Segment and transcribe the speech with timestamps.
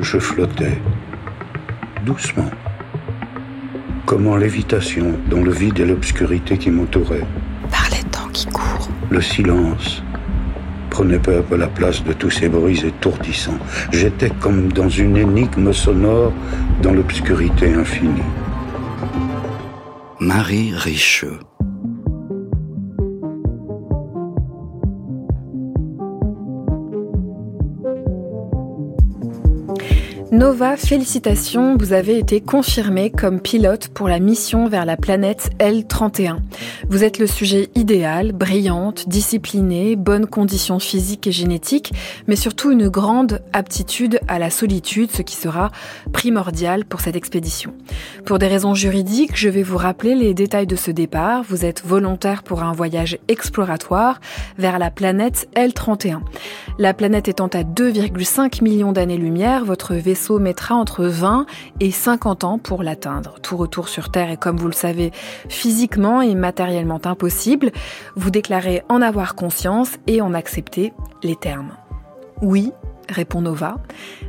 [0.00, 0.78] Je flottais,
[2.04, 2.50] doucement,
[4.04, 7.26] comme en lévitation dans le vide et l'obscurité qui m'entouraient.
[7.70, 8.88] Par les temps qui courent.
[9.08, 10.02] Le silence
[10.90, 13.58] prenait peu à peu la place de tous ces bruits étourdissants.
[13.90, 16.32] J'étais comme dans une énigme sonore
[16.82, 18.22] dans l'obscurité infinie.
[20.20, 21.38] Marie Richeux
[30.36, 36.40] Nova, félicitations, vous avez été confirmé comme pilote pour la mission vers la planète L31.
[36.90, 41.94] Vous êtes le sujet idéal, brillante, disciplinée, bonnes conditions physiques et génétiques,
[42.26, 45.70] mais surtout une grande aptitude à la solitude, ce qui sera
[46.12, 47.72] primordial pour cette expédition.
[48.26, 51.44] Pour des raisons juridiques, je vais vous rappeler les détails de ce départ.
[51.48, 54.20] Vous êtes volontaire pour un voyage exploratoire
[54.58, 56.20] vers la planète L31.
[56.78, 61.46] La planète étant à 2,5 millions d'années-lumière, votre vaisseau mettra entre 20
[61.80, 63.36] et 50 ans pour l'atteindre.
[63.42, 65.12] Tout retour sur Terre est, comme vous le savez,
[65.48, 67.72] physiquement et matériellement impossible.
[68.14, 71.72] Vous déclarez en avoir conscience et en accepter les termes.
[72.42, 72.72] Oui,
[73.08, 73.76] répond Nova.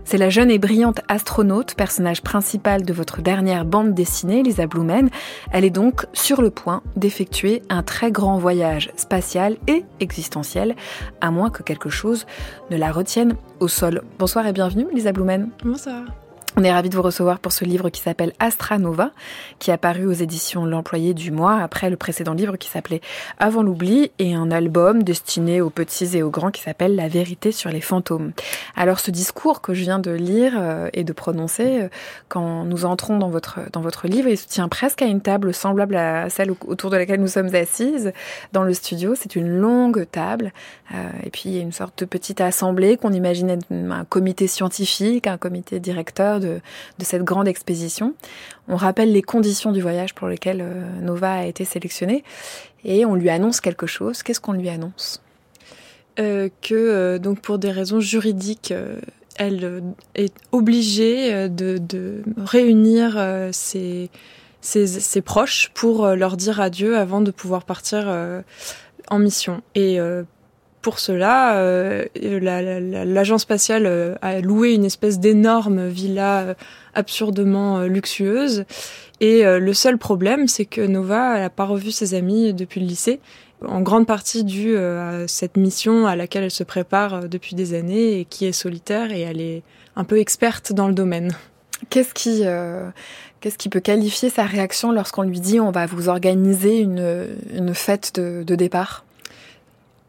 [0.04, 5.10] C'est la jeune et brillante astronaute, personnage principal de votre dernière bande dessinée, Lisa Blumen.
[5.52, 10.76] Elle est donc sur le point d'effectuer un très grand voyage spatial et existentiel,
[11.22, 12.26] à moins que quelque chose
[12.72, 14.04] ne la retienne au sol.
[14.20, 15.50] Bonsoir et bienvenue, Lisa Blumen.
[15.64, 16.04] Bonsoir.
[16.60, 19.12] On est ravis de vous recevoir pour ce livre qui s'appelle Astranova,
[19.60, 23.02] qui a paru aux éditions L'Employé du mois après le précédent livre qui s'appelait
[23.38, 27.52] Avant l'oubli et un album destiné aux petits et aux grands qui s'appelle La vérité
[27.52, 28.32] sur les fantômes.
[28.76, 31.90] Alors ce discours que je viens de lire euh, et de prononcer euh,
[32.28, 35.54] quand nous entrons dans votre dans votre livre, il se tient presque à une table
[35.54, 38.14] semblable à celle autour de laquelle nous sommes assises
[38.54, 39.14] dans le studio.
[39.14, 40.52] C'est une longue table
[40.92, 44.48] euh, et puis il y a une sorte de petite assemblée qu'on imaginait un comité
[44.48, 48.14] scientifique, un comité directeur de, cette grande expédition.
[48.68, 52.24] On rappelle les conditions du voyage pour lesquelles euh, Nova a été sélectionnée
[52.84, 54.24] et on lui annonce quelque chose.
[54.24, 55.22] Qu'est-ce qu'on lui annonce?
[56.20, 58.74] Euh, Que euh, donc pour des raisons juridiques,
[59.38, 64.10] elle est obligée de, réunir ses,
[64.62, 68.12] ses, proches pour leur dire adieu avant de pouvoir partir
[69.10, 69.62] en mission.
[69.76, 70.00] Et
[70.88, 76.54] pour cela, euh, l'agence spatiale euh, a loué une espèce d'énorme villa euh,
[76.94, 78.64] absurdement luxueuse.
[79.20, 83.20] Et le seul problème, c'est que Nova n'a pas revu ses amis depuis le lycée,
[83.68, 88.22] en grande partie dû à cette mission à laquelle elle se prépare depuis des années
[88.22, 89.64] et qui est solitaire et elle est
[89.98, 91.36] un peu experte dans le domaine.
[91.90, 92.44] Qu'est-ce qui,
[93.42, 98.20] qu'est-ce qui peut qualifier sa réaction lorsqu'on lui dit on va vous organiser une, fête
[98.20, 99.04] de départ?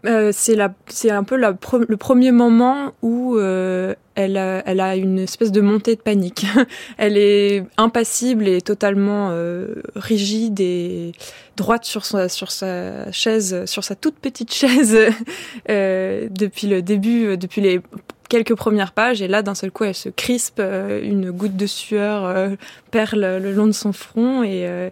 [0.06, 5.50] Euh, c'est un peu le premier moment où euh, elle, a, elle a une espèce
[5.50, 6.46] de montée de panique.
[6.98, 11.12] elle est impassible et totalement euh, rigide et
[11.56, 14.96] droite sur sa, sur sa chaise, sur sa toute petite chaise
[15.66, 17.80] depuis le début, depuis les
[18.28, 19.20] quelques premières pages.
[19.20, 22.56] Et là, d'un seul coup, elle se crispe, une goutte de sueur
[22.92, 24.90] perle le long de son front et,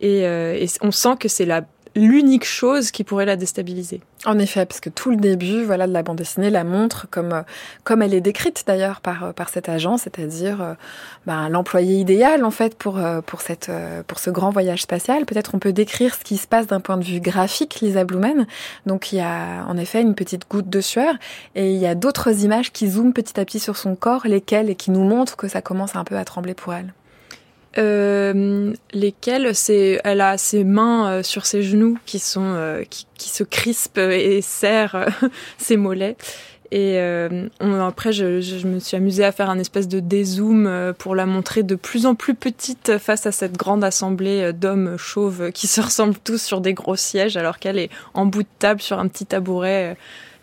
[0.00, 1.64] et, et on sent que c'est la
[1.96, 4.00] l'unique chose qui pourrait la déstabiliser.
[4.26, 7.32] En effet, parce que tout le début, voilà, de la bande dessinée la montre comme
[7.32, 7.42] euh,
[7.84, 10.74] comme elle est décrite d'ailleurs par euh, par cet agent, c'est-à-dire euh,
[11.26, 13.70] ben, l'employé idéal en fait pour pour cette
[14.08, 15.26] pour ce grand voyage spatial.
[15.26, 18.48] Peut-être on peut décrire ce qui se passe d'un point de vue graphique, Lisa Blumen.
[18.84, 21.14] Donc il y a en effet une petite goutte de sueur
[21.54, 24.70] et il y a d'autres images qui zooment petit à petit sur son corps, lesquelles
[24.70, 26.92] et qui nous montrent que ça commence un peu à trembler pour elle.
[27.78, 33.06] Euh, lesquelles c'est elle a ses mains euh, sur ses genoux qui sont euh, qui,
[33.18, 35.04] qui, se crispent et serrent
[35.58, 36.16] ses mollets
[36.72, 36.98] et
[37.60, 41.24] on, après je, je, me suis amusée à faire un espèce de dézoom pour la
[41.24, 45.80] montrer de plus en plus petite face à cette grande assemblée d'hommes chauves qui se
[45.80, 49.06] ressemblent tous sur des gros sièges alors qu'elle est en bout de table sur un
[49.06, 49.96] petit tabouret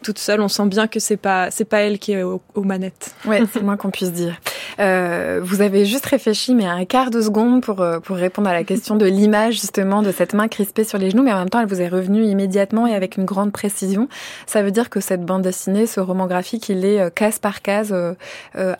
[0.04, 0.40] toute seule.
[0.42, 3.16] On sent bien que c'est pas c'est pas elle qui est aux, manettes.
[3.26, 4.40] Ouais, c'est le moins qu'on puisse dire.
[4.80, 8.54] Euh, vous avez juste réfléchi, mais un quart de seconde pour euh, pour répondre à
[8.54, 11.50] la question de l'image justement de cette main crispée sur les genoux, mais en même
[11.50, 14.08] temps, elle vous est revenue immédiatement et avec une grande précision.
[14.46, 17.62] Ça veut dire que cette bande dessinée, ce roman graphique, il est euh, case par
[17.62, 17.96] case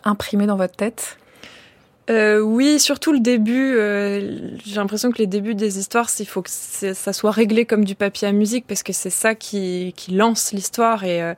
[0.04, 1.18] imprimé dans votre tête?
[2.10, 3.74] Euh, oui, surtout le début.
[3.76, 7.84] Euh, j'ai l'impression que les débuts des histoires, il faut que ça soit réglé comme
[7.84, 11.34] du papier à musique parce que c'est ça qui, qui lance l'histoire et, euh,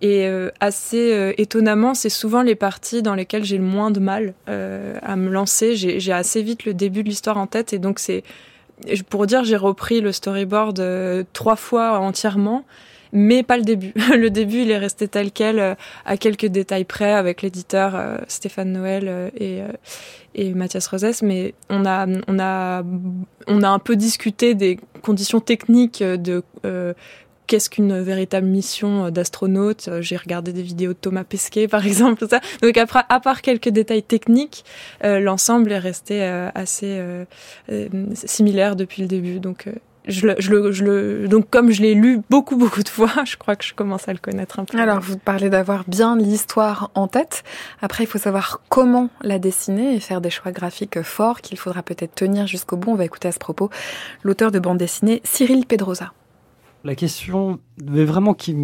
[0.00, 4.34] et euh, assez étonnamment, c'est souvent les parties dans lesquelles j'ai le moins de mal
[4.46, 5.74] à me lancer.
[5.76, 8.22] J'ai assez vite le début de l'histoire en tête et donc c'est
[9.10, 12.64] pour dire j'ai repris le storyboard trois fois entièrement
[13.10, 13.94] mais pas le début.
[14.14, 19.32] le début, il est resté tel quel, à quelques détails près, avec l'éditeur Stéphane Noël
[19.34, 19.62] et,
[20.34, 22.82] et Mathias Rosès, mais on a, on, a,
[23.46, 26.42] on a un peu discuté des conditions techniques de
[27.48, 29.90] qu'est-ce qu'une véritable mission d'astronaute?
[30.00, 32.40] J'ai regardé des vidéos de Thomas Pesquet, par exemple, tout ça.
[32.62, 34.64] Donc après, à part quelques détails techniques,
[35.04, 37.24] euh, l'ensemble est resté euh, assez euh,
[38.14, 39.40] similaire depuis le début.
[39.40, 39.66] Donc
[40.06, 43.10] je le, je le, je le, donc comme je l'ai lu beaucoup beaucoup de fois,
[43.24, 44.78] je crois que je commence à le connaître un peu.
[44.78, 47.44] Alors vous parlez d'avoir bien l'histoire en tête.
[47.82, 51.82] Après, il faut savoir comment la dessiner et faire des choix graphiques forts qu'il faudra
[51.82, 52.92] peut-être tenir jusqu'au bout.
[52.92, 53.70] On va écouter à ce propos
[54.22, 56.12] l'auteur de bande dessinée Cyril Pedrosa.
[56.84, 58.54] La question, mais vraiment qui,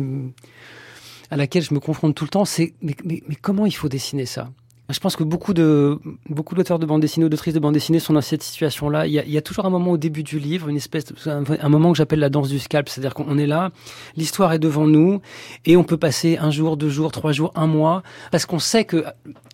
[1.30, 2.94] à laquelle je me confronte tout le temps, c'est mais,
[3.42, 4.50] comment il faut dessiner ça?
[4.90, 8.00] Je pense que beaucoup de beaucoup d'auteurs de bande dessinée ou d'autrices de bande dessinée
[8.00, 9.06] sont dans cette situation-là.
[9.06, 11.96] Il, y, a, toujours un moment au début du livre, une espèce, un, moment que
[11.96, 13.70] j'appelle la danse du scalp, c'est-à-dire qu'on est là,
[14.14, 15.22] l'histoire est devant nous,
[15.64, 18.84] et on peut passer un jour, deux jours, trois jours, un mois, parce qu'on sait
[18.84, 19.06] que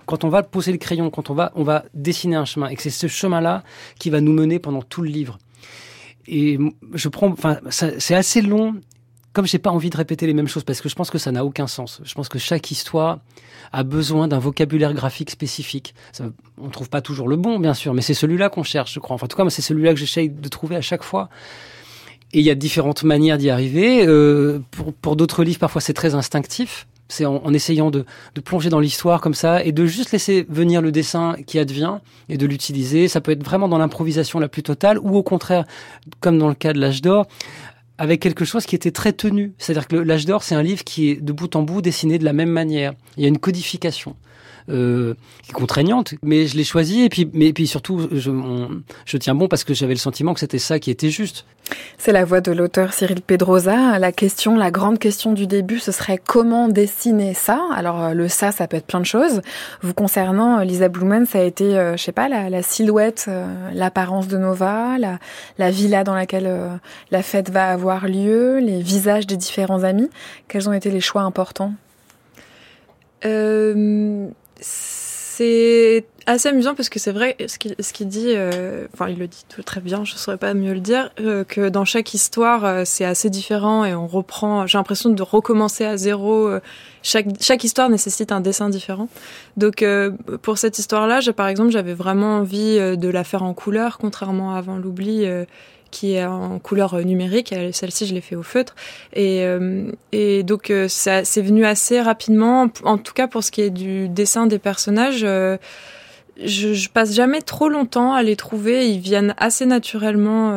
[0.05, 2.75] quand on va poser le crayon, quand on va on va dessiner un chemin, et
[2.75, 3.63] que c'est ce chemin-là
[4.01, 5.39] qui va nous mener pendant tout le livre
[6.27, 6.59] et
[6.95, 8.75] je prends, enfin, c'est assez long.
[9.33, 11.31] Comme j'ai pas envie de répéter les mêmes choses parce que je pense que ça
[11.31, 12.01] n'a aucun sens.
[12.03, 13.21] Je pense que chaque histoire
[13.71, 15.95] a besoin d'un vocabulaire graphique spécifique.
[16.11, 16.25] Ça,
[16.59, 19.15] on trouve pas toujours le bon, bien sûr, mais c'est celui-là qu'on cherche, je crois.
[19.15, 21.29] Enfin, en tout cas, c'est celui-là que j'essaye de trouver à chaque fois.
[22.33, 24.05] Et il y a différentes manières d'y arriver.
[24.05, 26.89] Euh, pour, pour d'autres livres, parfois, c'est très instinctif.
[27.11, 28.05] C'est en, essayant de,
[28.45, 31.99] plonger dans l'histoire comme ça et de juste laisser venir le dessin qui advient
[32.29, 33.09] et de l'utiliser.
[33.09, 35.65] Ça peut être vraiment dans l'improvisation la plus totale ou au contraire,
[36.21, 37.27] comme dans le cas de l'âge d'or,
[37.99, 39.53] avec quelque chose qui était très tenu.
[39.59, 42.25] C'est-à-dire que l'âge d'or, c'est un livre qui est de bout en bout dessiné de
[42.25, 42.95] la même manière.
[43.17, 44.17] Il y a une codification.
[44.69, 45.15] Euh,
[45.53, 48.31] contraignante, mais je l'ai choisi et puis, mais puis surtout, je,
[49.05, 51.45] je tiens bon parce que j'avais le sentiment que c'était ça qui était juste.
[51.99, 53.99] C'est la voix de l'auteur Cyril Pedrosa.
[53.99, 57.61] La question, la grande question du début, ce serait comment dessiner ça?
[57.75, 59.43] Alors euh, le ça, ça peut être plein de choses.
[59.83, 63.31] Vous concernant, euh, Lisa Blumen, ça a été, euh, je sais pas, la, silhouette,
[63.73, 65.19] l'apparence de Nova, la,
[65.59, 66.51] la, villa dans laquelle
[67.11, 70.11] la fête va avoir lieu, les visages des différents amis.
[70.49, 71.75] Quels ont été les choix importants?
[73.25, 74.29] Euh,
[74.61, 79.45] c'est assez amusant parce que c'est vrai ce qu'il dit, euh, enfin il le dit
[79.65, 83.07] très bien, je saurais pas mieux le dire, euh, que dans chaque histoire euh, c'est
[83.07, 84.67] assez différent et on reprend.
[84.67, 86.51] J'ai l'impression de recommencer à zéro.
[87.03, 89.09] chaque chaque histoire nécessite un dessin différent.
[89.57, 89.83] Donc
[90.43, 94.59] pour cette histoire-là, par exemple, j'avais vraiment envie de la faire en couleur, contrairement à
[94.59, 95.25] avant l'oubli
[95.91, 97.55] qui est en couleur numérique.
[97.73, 98.75] Celle-ci, je l'ai fait au feutre.
[99.13, 102.69] Et, euh, et donc, euh, ça c'est venu assez rapidement.
[102.85, 105.57] En tout cas, pour ce qui est du dessin des personnages, euh,
[106.43, 108.89] je, je passe jamais trop longtemps à les trouver.
[108.89, 110.53] Ils viennent assez naturellement.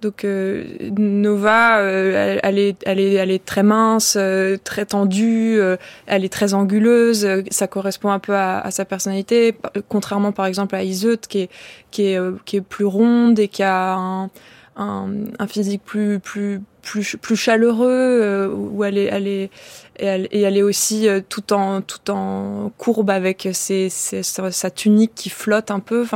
[0.00, 4.16] Donc Nova, elle, est, elle, est, elle est très mince,
[4.64, 5.60] très tendue,
[6.06, 7.28] elle est très anguleuse.
[7.50, 9.56] ça correspond un peu à, à, sa personnalité,
[9.88, 11.50] contrairement par exemple à Iseut qui est
[11.90, 14.30] qui est qui est plus ronde et qui a un,
[14.76, 15.08] un,
[15.38, 19.50] un physique plus plus plus plus chaleureux où elle est elle est
[19.98, 25.28] et elle, est aussi tout en tout en courbe avec ses, ses, sa tunique qui
[25.28, 26.06] flotte un peu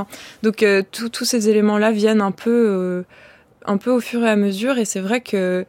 [0.42, 3.04] donc tous ces éléments là viennent un peu
[3.64, 5.66] un peu au fur et à mesure et c'est vrai que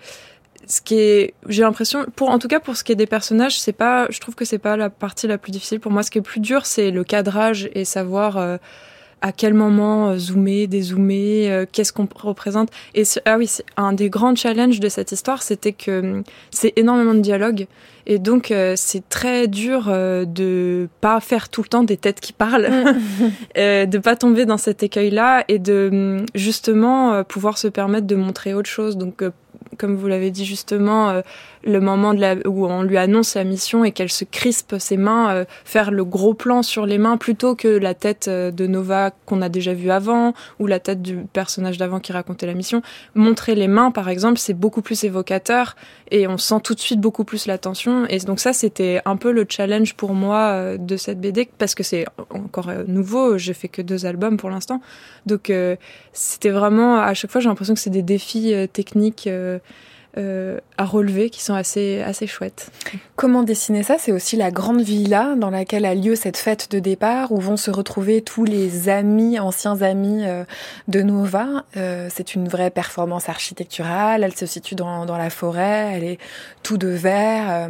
[0.68, 3.60] ce qui est j'ai l'impression pour en tout cas pour ce qui est des personnages
[3.60, 5.80] c'est pas je trouve que c'est pas la partie la plus difficile.
[5.80, 8.58] Pour moi ce qui est plus dur c'est le cadrage et savoir euh,
[9.26, 12.70] à quel moment euh, zoomer, dézoomer, euh, qu'est-ce qu'on représente.
[12.94, 17.16] Et ah oui, un des grands challenges de cette histoire, c'était que hum, c'est énormément
[17.16, 17.66] de dialogue.
[18.06, 22.70] Et donc, c'est très dur de pas faire tout le temps des têtes qui parlent,
[23.58, 28.16] euh, de pas tomber dans cet écueil-là et de hum, justement pouvoir se permettre de
[28.16, 28.96] montrer autre chose.
[28.96, 29.24] Donc,
[29.78, 31.22] comme vous l'avez dit justement, euh,
[31.66, 34.98] le moment de la, où on lui annonce la mission et qu'elle se crispe ses
[34.98, 38.68] mains, euh, faire le gros plan sur les mains plutôt que la tête euh, de
[38.68, 42.54] Nova qu'on a déjà vue avant ou la tête du personnage d'avant qui racontait la
[42.54, 42.84] mission.
[43.16, 45.76] Montrer les mains, par exemple, c'est beaucoup plus évocateur
[46.12, 48.06] et on sent tout de suite beaucoup plus la tension.
[48.10, 51.84] Et donc ça, c'était un peu le challenge pour moi de cette BD parce que
[51.84, 53.38] c'est encore nouveau.
[53.38, 54.82] J'ai fait que deux albums pour l'instant,
[55.26, 55.52] donc
[56.14, 59.28] c'était vraiment à chaque fois j'ai l'impression que c'est des défis techniques
[60.18, 62.72] euh, à relever qui sont assez, assez chouettes.
[63.16, 63.98] Comment dessiner ça?
[64.00, 67.58] C'est aussi la grande villa dans laquelle a lieu cette fête de départ où vont
[67.58, 70.44] se retrouver tous les amis, anciens amis euh,
[70.88, 71.66] de Nova.
[71.78, 74.24] Euh, c'est une vraie performance architecturale.
[74.24, 75.92] Elle se situe dans, dans la forêt.
[75.94, 76.18] Elle est
[76.64, 77.70] tout de vert.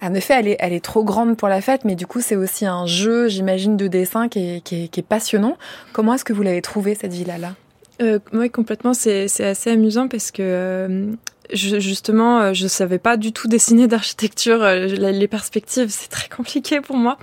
[0.00, 2.36] en effet, elle est, elle est trop grande pour la fête, mais du coup, c'est
[2.36, 5.56] aussi un jeu, j'imagine, de dessin qui est, qui est, qui est passionnant.
[5.92, 7.54] Comment est-ce que vous l'avez trouvé cette villa-là?
[8.00, 8.94] Euh, oui, complètement.
[8.94, 11.12] C'est assez amusant parce que euh,
[11.52, 14.62] je savais pas du tout dessiner d'architecture.
[14.62, 17.18] Euh, les perspectives, c'est très compliqué pour moi.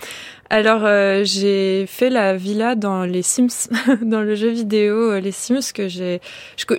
[0.49, 3.69] Alors euh, j'ai fait la villa dans les Sims,
[4.01, 6.21] dans le jeu vidéo les Sims que j'ai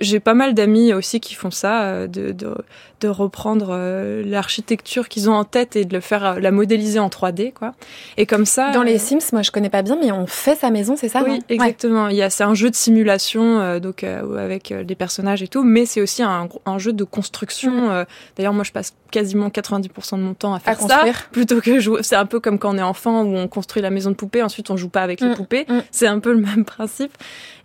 [0.01, 2.55] j'ai pas mal d'amis aussi qui font ça de, de,
[3.01, 3.77] de reprendre
[4.25, 7.73] l'architecture qu'ils ont en tête et de le faire la modéliser en 3D quoi.
[8.17, 10.71] Et comme ça Dans les Sims, moi je connais pas bien mais on fait sa
[10.71, 12.07] maison, c'est ça Oui, exactement.
[12.07, 15.85] Il y a c'est un jeu de simulation donc avec des personnages et tout, mais
[15.85, 18.05] c'est aussi un, un jeu de construction mm.
[18.35, 22.03] D'ailleurs, moi, je passe quasiment 90% de mon temps à faire ça, plutôt que jouer.
[22.03, 24.41] C'est un peu comme quand on est enfant où on construit la maison de poupée,
[24.41, 25.65] ensuite on joue pas avec les mm, poupées.
[25.67, 25.79] Mm.
[25.91, 27.11] C'est un peu le même principe.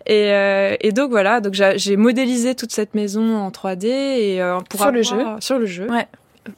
[0.05, 4.59] Et, euh, et donc voilà, donc j'ai modélisé toute cette maison en 3D et euh,
[4.69, 6.07] pour sur le jeu, sur le jeu, ouais.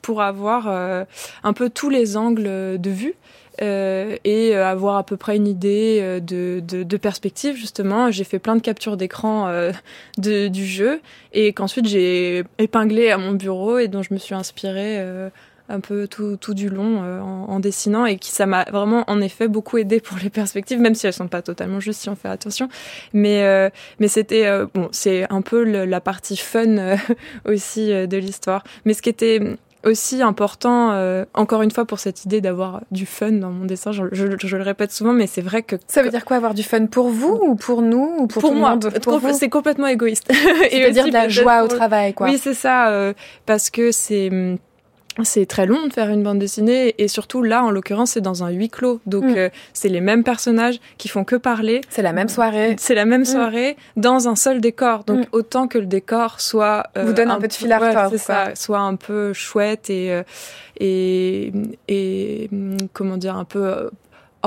[0.01, 1.05] pour avoir euh,
[1.43, 3.13] un peu tous les angles de vue.
[3.59, 8.11] Euh, et euh, avoir à peu près une idée euh, de, de, de perspective justement.
[8.11, 9.51] J'ai fait plein de captures d'écran
[10.17, 11.01] du jeu
[11.33, 15.03] et qu'ensuite j'ai épinglé à mon bureau et dont je me suis inspirée
[15.69, 19.21] un peu tout, tout du long en, en, dessinant et qui ça m'a vraiment en
[19.21, 22.15] effet beaucoup aidé pour les perspectives même si elles sont pas totalement justes si on
[22.15, 22.69] fait attention
[23.13, 26.97] mais mais c'était bon c'est un peu la partie fun
[27.45, 29.57] aussi de l'histoire mais ce qui était
[29.87, 33.91] aussi important, euh, encore une fois, pour cette idée d'avoir du fun dans mon dessin.
[33.91, 35.75] Je, le répète souvent, mais c'est vrai que...
[35.87, 38.53] Ça veut dire quoi, avoir du fun pour vous ou pour nous ou pour, pour
[38.53, 38.77] moi
[39.33, 40.31] C'est complètement égoïste.
[40.69, 42.27] C'est-à-dire de la joie au travail, quoi.
[42.27, 43.13] Oui, c'est ça, euh,
[43.45, 44.57] parce que c'est hum,
[45.23, 48.43] c'est très long de faire une bande dessinée et surtout là en l'occurrence c'est dans
[48.43, 49.37] un huis clos donc mm.
[49.37, 53.05] euh, c'est les mêmes personnages qui font que parler c'est la même soirée c'est la
[53.05, 53.25] même mm.
[53.25, 55.29] soirée dans un seul décor donc mm.
[55.31, 58.55] autant que le décor soit euh, vous donne un, peu de fil à retordre ça
[58.55, 60.23] soit un peu chouette et euh,
[60.79, 61.51] et
[61.87, 62.49] et
[62.93, 63.89] comment dire un peu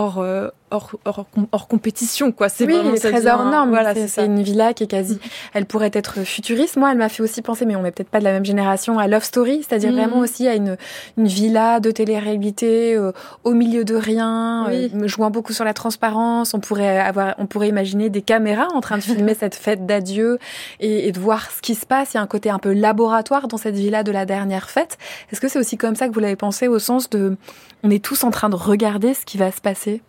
[0.00, 2.48] hors, euh, hors, hors, hors, compétition, quoi.
[2.48, 3.68] C'est oui, vraiment les trésors normes.
[3.68, 5.18] Voilà, c'est une villa qui est quasi.
[5.52, 6.76] Elle pourrait être futuriste.
[6.76, 8.98] Moi, elle m'a fait aussi penser, mais on n'est peut-être pas de la même génération,
[8.98, 10.22] à Love Story, c'est-à-dire vraiment mhm.
[10.22, 10.76] aussi à une,
[11.18, 13.12] une villa de télé-réalité euh,
[13.44, 16.54] au milieu de rien, euh, jouant beaucoup sur la transparence.
[16.54, 20.38] On pourrait avoir, on pourrait imaginer des caméras en train de filmer cette fête d'adieu
[20.80, 22.14] et, et, de voir ce qui se passe.
[22.14, 24.96] Il y a un côté un peu laboratoire dans cette villa de la dernière fête.
[25.30, 27.36] Est-ce que c'est aussi comme ça que vous l'avez pensé au sens de,
[27.82, 30.02] on est tous en train de regarder ce qui va se passer?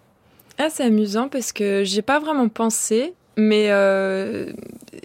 [0.57, 4.51] Ah, c'est amusant parce que j'ai pas vraiment pensé, mais euh,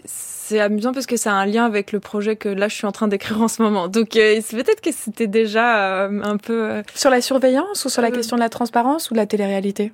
[0.04, 2.86] c'est amusant parce que ça a un lien avec le projet que là je suis
[2.86, 3.88] en train d'écrire en ce moment.
[3.88, 8.10] Donc euh, peut-être que c'était déjà euh, un peu sur la surveillance ou sur la
[8.10, 9.92] question de la transparence ou de la télé-réalité.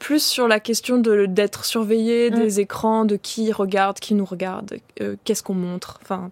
[0.00, 4.78] plus sur la question de d'être surveillé des écrans, de qui regarde, qui nous regarde,
[5.24, 6.00] qu'est-ce qu'on montre.
[6.02, 6.30] Enfin,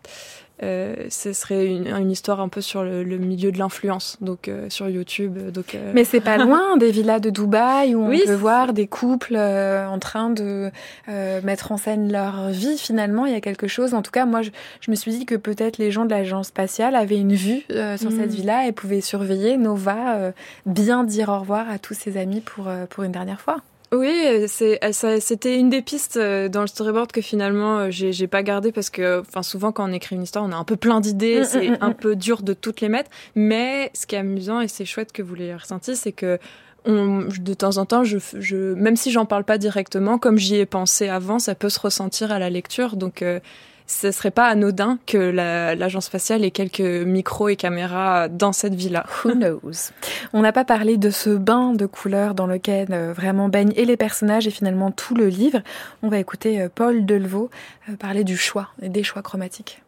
[0.63, 4.47] euh, ce serait une, une, histoire un peu sur le, le milieu de l'influence, donc
[4.47, 5.51] euh, sur YouTube.
[5.51, 5.91] Donc, euh...
[5.95, 9.99] Mais c'est pas loin des villas de Dubaï où on peut voir des couples en
[9.99, 10.71] train de
[11.09, 12.79] mettre en scène leur vie.
[12.79, 13.95] Finalement, il y a quelque chose.
[13.95, 16.49] En tout cas, moi, je, je me suis dit que peut-être les gens de l'agence
[16.49, 17.63] spatiale avaient une vue
[17.97, 18.35] sur cette mm.
[18.35, 20.33] villa et pouvaient surveiller Nova,
[20.67, 23.57] bien dire au revoir à tous ses amis pour pour une dernière fois.
[23.95, 28.73] Oui, c'était une des pistes euh, dans le storyboard que finalement euh, j'ai, pas gardé
[28.73, 31.41] parce que, enfin, souvent quand on écrit une histoire, on a un peu plein d'idées,
[31.41, 33.11] mm, c'est mm, mm, un peu dur de toutes les mettre.
[33.35, 36.39] Mais ce qui est amusant et c'est chouette que vous l'ayez ressenti, c'est que
[36.87, 40.57] on, de temps en temps, je, je, même si j'en parle pas directement, comme j'y
[40.57, 42.97] ai pensé avant, ça peut se ressentir à la lecture.
[42.97, 43.41] Donc euh,
[43.87, 49.05] ce serait pas anodin que l'agence spatiale ait quelques micros et caméras dans cette villa.
[49.25, 49.93] Who knows?
[50.33, 53.85] On n'a pas parlé de ce bain de couleurs dans lequel euh, vraiment baignent et
[53.85, 55.61] les personnages et finalement tout le livre.
[56.03, 57.50] On va écouter euh, Paul Delvaux
[57.91, 59.83] euh, parler du choix et des choix chromatiques.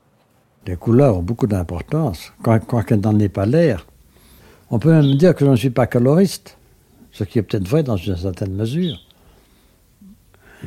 [0.67, 3.87] Les couleurs ont beaucoup d'importance, quoique n'en ait pas l'air.
[4.71, 6.59] On peut même dire que je ne suis pas coloriste,
[7.13, 8.99] ce qui est peut-être vrai dans une certaine mesure.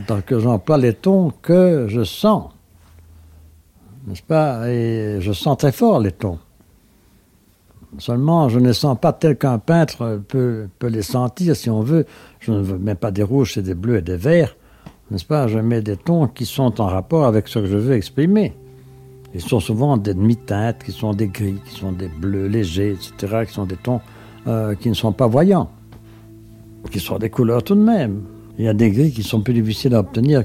[0.07, 2.51] Donc j'emploie les tons que je sens
[4.09, 4.69] n'est-ce pas?
[4.69, 6.39] Et je sens très fort les tons.
[7.97, 12.05] Seulement, je ne sens pas tel qu'un peintre peut, peut, les sentir, si on veut.
[12.39, 14.55] Je ne mets pas des rouges et des bleus et des verts,
[15.09, 15.47] n'est-ce pas?
[15.47, 18.53] Je mets des tons qui sont en rapport avec ce que je veux exprimer.
[19.33, 23.43] Ils sont souvent des demi-teintes, qui sont des gris, qui sont des bleus légers, etc.,
[23.47, 24.01] qui sont des tons
[24.47, 25.69] euh, qui ne sont pas voyants,
[26.91, 28.23] qui sont des couleurs tout de même.
[28.57, 30.43] Il y a des gris qui sont plus difficiles à obtenir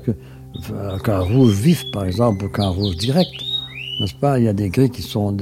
[1.04, 3.53] qu'un rouge vif, par exemple, ou qu'un rouge direct
[4.00, 4.38] n'est-ce pas?
[4.38, 5.36] Il y a des gris qui sont,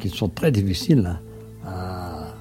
[0.00, 1.18] qui sont très difficiles
[1.66, 2.34] à,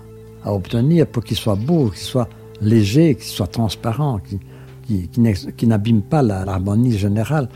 [0.43, 2.29] à obtenir pour qu'ils soient beaux, qu'ils soient
[2.61, 4.39] légers, qu'ils soient transparents, qui,
[4.87, 7.49] qui, n'abîment pas l'harmonie générale.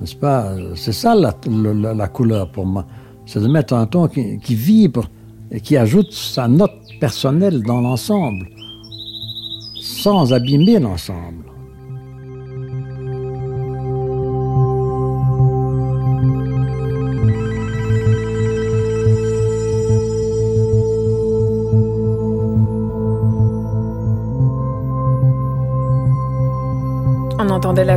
[0.00, 0.54] N'est-ce pas?
[0.74, 2.86] C'est ça la, couleur pour moi.
[3.26, 5.08] C'est de mettre un ton qui vibre
[5.50, 8.48] et qui ajoute sa note personnelle dans l'ensemble,
[9.80, 11.47] sans abîmer l'ensemble.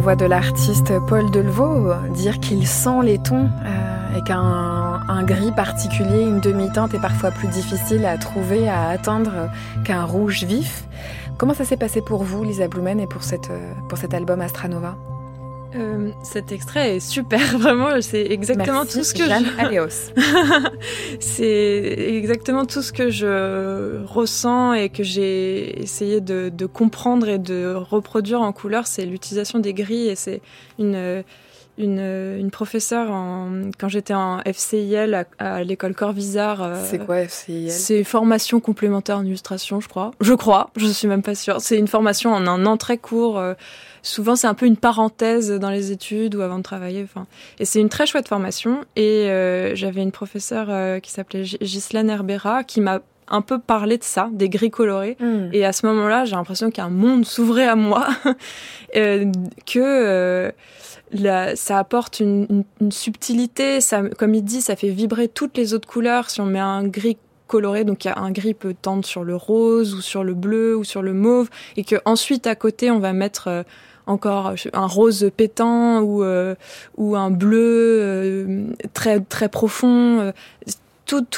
[0.02, 6.24] Voix de l'artiste Paul Delvaux dire qu'il sent les tons euh, et qu'un gris particulier,
[6.24, 9.50] une demi-teinte est parfois plus difficile à trouver, à atteindre
[9.86, 10.86] qu'un rouge vif.
[11.38, 13.52] Comment ça s'est passé pour vous, Lisa Blumen, et pour, cette,
[13.90, 14.96] pour cet album Astranova?
[15.76, 20.70] Euh, cet extrait est super, vraiment, c'est exactement tout ce que je...
[21.20, 27.40] c'est exactement tout ce que je ressens et que j'ai essayé de, de, comprendre et
[27.40, 30.42] de reproduire en couleur, c'est l'utilisation des grilles et c'est
[30.80, 31.24] une
[31.78, 36.62] une, une professeure en, quand j'étais en FCIL à, l'école Corvisart.
[36.62, 40.12] Euh, c'est quoi FCIL C'est formation complémentaire en illustration, je crois.
[40.22, 41.62] Je crois, je suis même pas sûre.
[41.62, 43.38] C'est une formation en un an très court.
[43.40, 43.54] Euh,
[44.02, 47.04] souvent, c'est un peu une parenthèse dans les études ou avant de travailler.
[47.04, 47.28] Enfin,
[47.60, 48.86] et c'est une très chouette formation.
[48.96, 53.02] Et euh, j'avais une professeure qui s'appelait Ghislaine Herbera qui m'a
[53.32, 55.18] un peu parlé de ça, des gris colorés.
[55.20, 55.50] Hmm.
[55.54, 58.08] Et à ce moment-là, j'ai l'impression qu'un monde s'ouvrait à moi,
[58.94, 60.54] que
[61.56, 63.82] ça apporte une, subtilité.
[63.82, 66.30] Ça, comme il dit, ça fait vibrer toutes les autres couleurs.
[66.30, 67.18] Si on met un gris
[67.52, 71.02] coloré, donc un gris peut tendre sur le rose ou sur le bleu ou sur
[71.02, 73.64] le mauve, et que ensuite à côté on va mettre euh,
[74.08, 76.56] encore un rose pétant ou euh,
[76.96, 80.32] ou un bleu euh, très très profond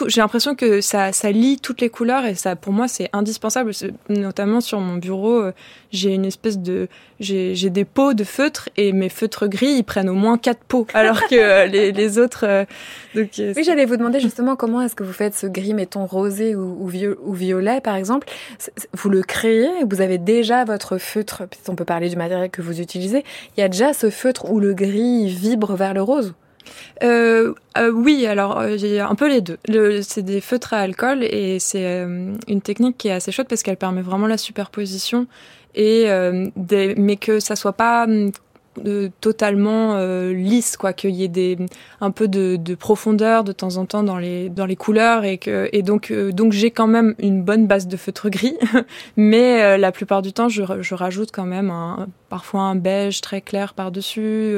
[0.08, 3.72] j'ai l'impression que ça, ça lie toutes les couleurs et ça, pour moi, c'est indispensable.
[4.10, 5.52] Notamment sur mon bureau, euh,
[5.92, 6.88] j'ai une espèce de,
[7.20, 10.88] j'ai des pots de feutres et mes feutres gris, ils prennent au moins quatre pots,
[10.94, 12.46] alors que euh, les, les, autres.
[12.48, 12.66] Euh,
[13.16, 16.56] donc, oui, j'allais vous demander justement comment est-ce que vous faites ce gris, mettons rosé
[16.56, 16.90] ou,
[17.24, 18.28] ou, violet, par exemple.
[18.94, 21.44] Vous le créez, vous avez déjà votre feutre.
[21.68, 23.24] On peut parler du matériel que vous utilisez.
[23.58, 26.34] Il y a déjà ce feutre où le gris vibre vers le rose
[27.04, 29.58] euh, euh, oui, alors euh, un peu les deux.
[30.02, 33.64] c'est des feutres à alcool et c'est euh, une technique qui est assez chouette parce
[33.64, 35.28] qu'elle permet vraiment la superposition
[35.76, 36.06] et
[36.56, 38.06] des, mais que ça soit pas
[38.78, 41.58] hum, totalement euh, lisse quoi qu'il y ait des
[42.02, 45.38] un peu de, de, profondeur de temps en temps dans les dans les couleurs et
[45.38, 48.58] que et donc euh, donc j'ai quand même une bonne base de feutre gris.
[49.18, 53.22] Mais euh, la plupart du temps je, je rajoute quand même un, parfois un beige
[53.22, 54.56] très clair par dessus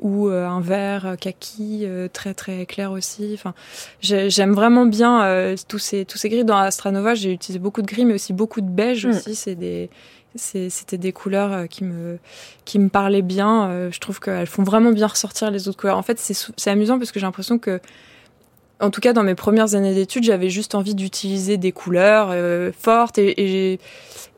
[0.00, 3.32] ou un vert kaki très très clair aussi.
[3.34, 3.54] Enfin
[4.00, 6.44] j'aime vraiment bien tous ces tous ces gris.
[6.44, 9.10] Dans Astranova j'ai utilisé beaucoup de gris mais aussi beaucoup de beige mm.
[9.10, 9.34] aussi.
[9.34, 9.90] C'est des
[10.36, 12.18] c'était des couleurs euh, qui me,
[12.64, 13.68] qui me parlaient bien.
[13.68, 15.98] Euh, je trouve qu'elles font vraiment bien ressortir les autres couleurs.
[15.98, 17.80] En fait, c'est amusant parce que j'ai l'impression que,
[18.80, 22.70] en tout cas, dans mes premières années d'études, j'avais juste envie d'utiliser des couleurs euh,
[22.78, 23.80] fortes et, et,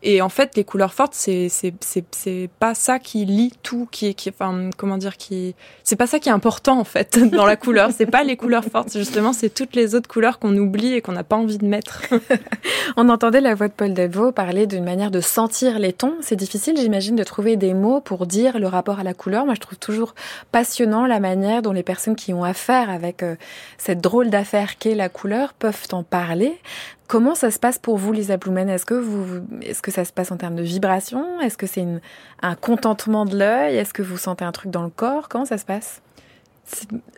[0.04, 4.30] et en fait, les couleurs fortes, c'est c'est pas ça qui lie tout, qui qui
[4.30, 7.90] enfin comment dire, qui c'est pas ça qui est important en fait dans la couleur.
[7.96, 11.12] C'est pas les couleurs fortes, justement, c'est toutes les autres couleurs qu'on oublie et qu'on
[11.12, 12.02] n'a pas envie de mettre.
[12.96, 16.14] On entendait la voix de Paul Delvaux parler d'une manière de sentir les tons.
[16.20, 19.44] C'est difficile, j'imagine, de trouver des mots pour dire le rapport à la couleur.
[19.46, 20.14] Moi, je trouve toujours
[20.50, 23.36] passionnant la manière dont les personnes qui ont affaire avec euh,
[23.78, 26.58] cette drôle d'affaire qu'est la couleur peuvent en parler.
[27.12, 28.70] Comment ça se passe pour vous, Lisa Blumen?
[28.70, 31.42] Est-ce que, vous, est-ce que ça se passe en termes de vibration?
[31.42, 31.86] Est-ce que c'est
[32.40, 33.76] un contentement de l'œil?
[33.76, 35.28] Est-ce que vous sentez un truc dans le corps?
[35.28, 36.00] Comment ça se passe?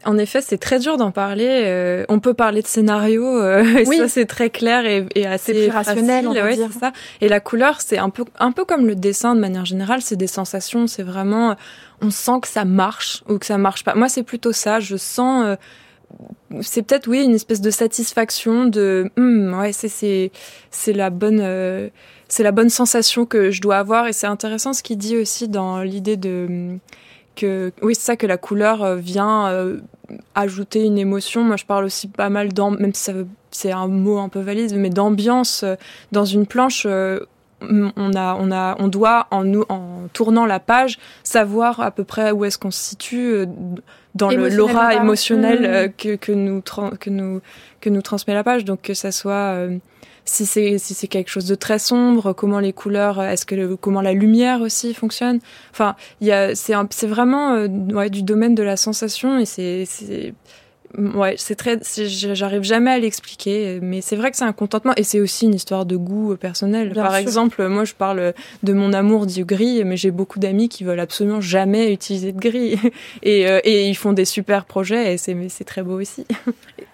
[0.04, 1.46] En effet, c'est très dur d'en parler.
[1.48, 3.98] Euh, on peut parler de scénario, euh, oui.
[3.98, 6.72] ça c'est très clair et, et assez plus rationnel, on va dire.
[6.72, 6.90] ça.
[7.20, 10.02] Et la couleur, c'est un peu, un peu comme le dessin de manière générale.
[10.02, 10.88] C'est des sensations.
[10.88, 11.54] C'est vraiment,
[12.02, 13.94] on sent que ça marche ou que ça marche pas.
[13.94, 14.80] Moi, c'est plutôt ça.
[14.80, 15.44] Je sens.
[15.46, 15.57] Euh,
[16.62, 20.31] c'est peut-être oui une espèce de satisfaction de hum, ouais c'est
[20.70, 21.88] c'est la bonne euh,
[22.29, 24.07] c'est la bonne sensation que je dois avoir.
[24.07, 26.79] Et c'est intéressant ce qu'il dit aussi dans l'idée de hum,
[27.37, 29.81] que oui c'est ça que la couleur euh, vient euh,
[30.35, 31.42] ajouter une émotion.
[31.42, 33.11] Moi je parle aussi pas mal dans même si
[33.50, 35.64] c'est un mot un peu valide mais d'ambiance
[36.12, 36.87] dans une planche
[37.62, 42.31] on a, on a, on doit en en tournant la page, savoir à peu près
[42.31, 43.46] où est-ce qu'on se situe
[44.14, 45.64] dans l'aura émotionnelle mmh.
[45.64, 46.62] euh, que, que, nous
[47.00, 47.40] que nous
[47.81, 48.64] que nous transmet la page.
[48.64, 49.79] Donc que ça soit euh,
[50.24, 54.00] si c'est si c'est quelque chose de très sombre comment les couleurs est-ce que comment
[54.00, 55.40] la lumière aussi fonctionne.
[55.72, 59.44] Enfin il y a c'est c'est vraiment euh, ouais, du domaine de la sensation et
[59.44, 60.35] c'est
[60.96, 61.78] Ouais, c'est très.
[61.96, 65.54] J'arrive jamais à l'expliquer, mais c'est vrai que c'est un contentement et c'est aussi une
[65.54, 66.92] histoire de goût personnel.
[66.94, 70.85] Par exemple, moi, je parle de mon amour du gris, mais j'ai beaucoup d'amis qui
[70.85, 72.78] veulent absolument jamais utiliser de gris
[73.22, 76.26] et, euh, et ils font des super projets et c'est très beau aussi.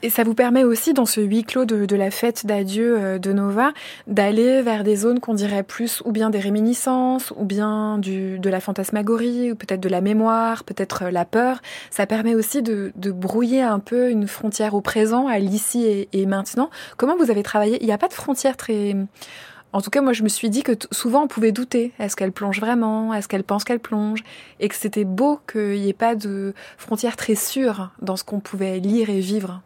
[0.02, 3.18] Et ça vous permet aussi, dans ce huis clos de, de la fête d'adieu euh,
[3.18, 3.72] de Nova,
[4.06, 8.48] d'aller vers des zones qu'on dirait plus ou bien des réminiscences, ou bien du, de
[8.48, 11.60] la fantasmagorie, ou peut-être de la mémoire, peut-être euh, la peur.
[11.90, 16.26] Ça permet aussi de, de brouiller un une frontière au présent, à l'ici et, et,
[16.26, 16.70] maintenant.
[16.96, 17.79] Comment vous avez travaillé?
[17.81, 18.96] Il n'y a pas de frontière très
[19.72, 21.92] En tout cas, moi, je me suis dit que souvent on pouvait douter.
[21.98, 23.14] Est-ce qu'elle plonge vraiment?
[23.14, 24.22] Est-ce qu'elle pense qu'elle plonge?
[24.59, 28.40] Et que c'était beau qu'il n'y ait pas de frontière très sûre dans ce qu'on
[28.40, 29.62] pouvait lire et vivre.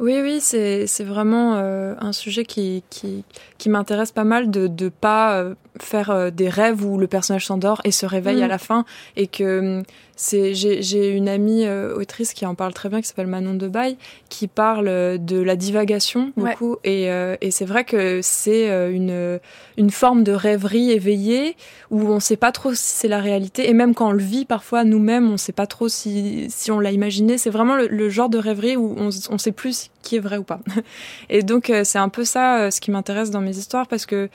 [0.00, 3.24] Oui, oui, c'est vraiment euh, un sujet qui, qui,
[3.58, 7.46] qui m'intéresse pas mal de ne pas euh, faire euh, des rêves où le personnage
[7.46, 8.50] s'endort et se réveille à mm.
[8.50, 8.84] la fin
[9.16, 9.82] et que hum,
[10.16, 13.96] c'est j'ai une amie euh, autrice qui en parle très bien qui s'appelle Manon Debaille
[14.28, 17.06] qui parle euh, de la divagation beaucoup et,
[17.40, 19.40] et c'est vrai que c'est une
[19.76, 21.56] une forme de rêverie éveillée
[21.90, 24.44] où on sait pas trop si c'est la réalité et même quand on le vit
[24.44, 28.28] parfois nous-mêmes on sait pas trop si si on l'a imaginé c'est vraiment le, genre
[28.28, 30.60] de rêverie où on on sait plus qui est vrai ou pas
[31.30, 34.28] et donc c'est un peu ça ce qui m'intéresse dans mes histoires parce que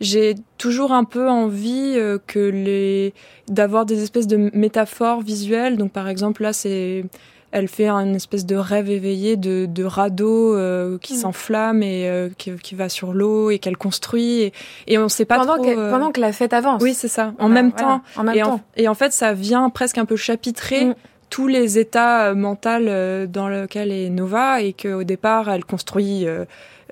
[0.00, 3.14] j'ai toujours un peu envie euh, que les
[3.48, 5.76] d'avoir des espèces de métaphores visuelles.
[5.76, 7.04] Donc par exemple là c'est
[7.52, 11.18] elle fait une espèce de rêve éveillé de, de radeau euh, qui mm.
[11.18, 14.52] s'enflamme et euh, qui, qui, va sur l'eau et qu'elle construit et,
[14.88, 15.64] et on sait pas pendant trop.
[15.64, 16.82] Que, pendant que la fête avance.
[16.82, 17.32] Oui c'est ça.
[17.38, 18.02] En même temps.
[18.16, 18.54] En même et, temps.
[18.54, 20.86] En, et en fait ça vient presque un peu chapitrer.
[20.86, 20.94] Mm.
[21.30, 26.26] Tous les états mentaux dans lesquels est Nova et qu'au départ elle construit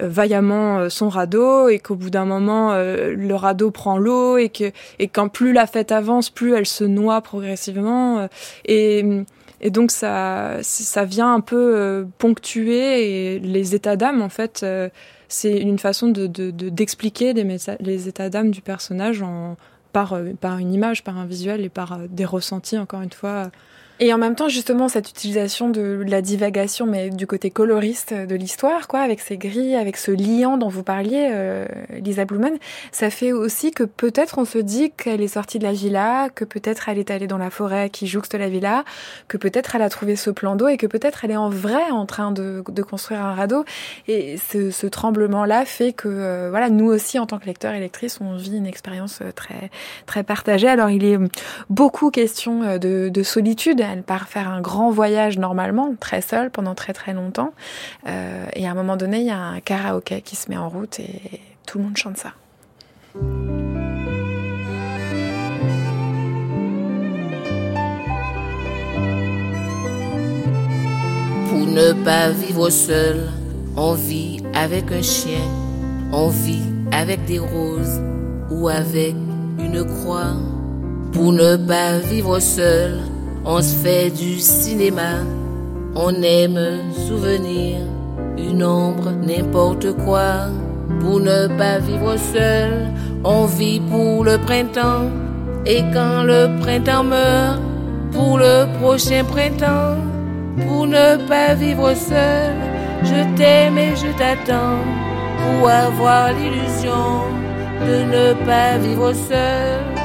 [0.03, 4.37] euh, vaillamment euh, son radeau et qu'au bout d'un moment euh, le radeau prend l'eau
[4.37, 8.29] et que et quand plus la fête avance plus elle se noie progressivement
[8.65, 9.05] et
[9.61, 14.67] et donc ça ça vient un peu ponctuer les états d'âme en fait
[15.29, 17.47] c'est une façon de d'expliquer de,
[17.79, 19.57] les états d'âme du personnage en
[19.93, 23.53] par par une image par un visuel et par des ressentis encore une fois
[24.01, 28.35] et en même temps, justement, cette utilisation de la divagation, mais du côté coloriste de
[28.35, 32.57] l'histoire, quoi, avec ces grilles, avec ce liant dont vous parliez, euh, Lisa Blumen,
[32.91, 36.45] ça fait aussi que peut-être on se dit qu'elle est sortie de la villa, que
[36.45, 38.85] peut-être elle est allée dans la forêt qui jouxte la villa,
[39.29, 41.91] que peut-être elle a trouvé ce plan d'eau et que peut-être elle est en vrai
[41.93, 43.65] en train de, de construire un radeau.
[44.09, 47.81] Et ce, ce tremblement-là fait que, euh, voilà, nous aussi, en tant que lecteurs et
[47.81, 49.71] lectrices, on vit une expérience euh, très,
[50.07, 50.69] très partagée.
[50.69, 51.19] Alors, il est
[51.71, 56.75] beaucoup question de, de solitude elle part faire un grand voyage normalement, très seule, pendant
[56.75, 57.53] très très longtemps.
[58.07, 60.69] Euh, et à un moment donné, il y a un karaoké qui se met en
[60.69, 62.33] route et tout le monde chante ça.
[71.49, 73.29] Pour ne pas vivre seul,
[73.77, 75.43] on vit avec un chien,
[76.13, 78.01] on vit avec des roses
[78.51, 79.15] ou avec
[79.59, 80.35] une croix.
[81.13, 83.01] Pour ne pas vivre seul,
[83.45, 85.23] on se fait du cinéma,
[85.95, 86.59] on aime
[87.07, 87.79] souvenir,
[88.39, 90.49] une ombre, n'importe quoi.
[91.01, 92.91] Pour ne pas vivre seul,
[93.25, 95.11] on vit pour le printemps.
[95.67, 97.61] Et quand le printemps meurt,
[98.13, 99.97] pour le prochain printemps,
[100.67, 102.55] pour ne pas vivre seul,
[103.03, 104.79] je t'aime et je t'attends
[105.39, 107.23] pour avoir l'illusion
[107.87, 110.04] de ne pas vivre seul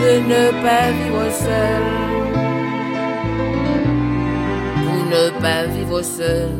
[0.00, 1.82] de ne pas vivre seul.
[4.84, 6.50] Pour ne pas vivre seul,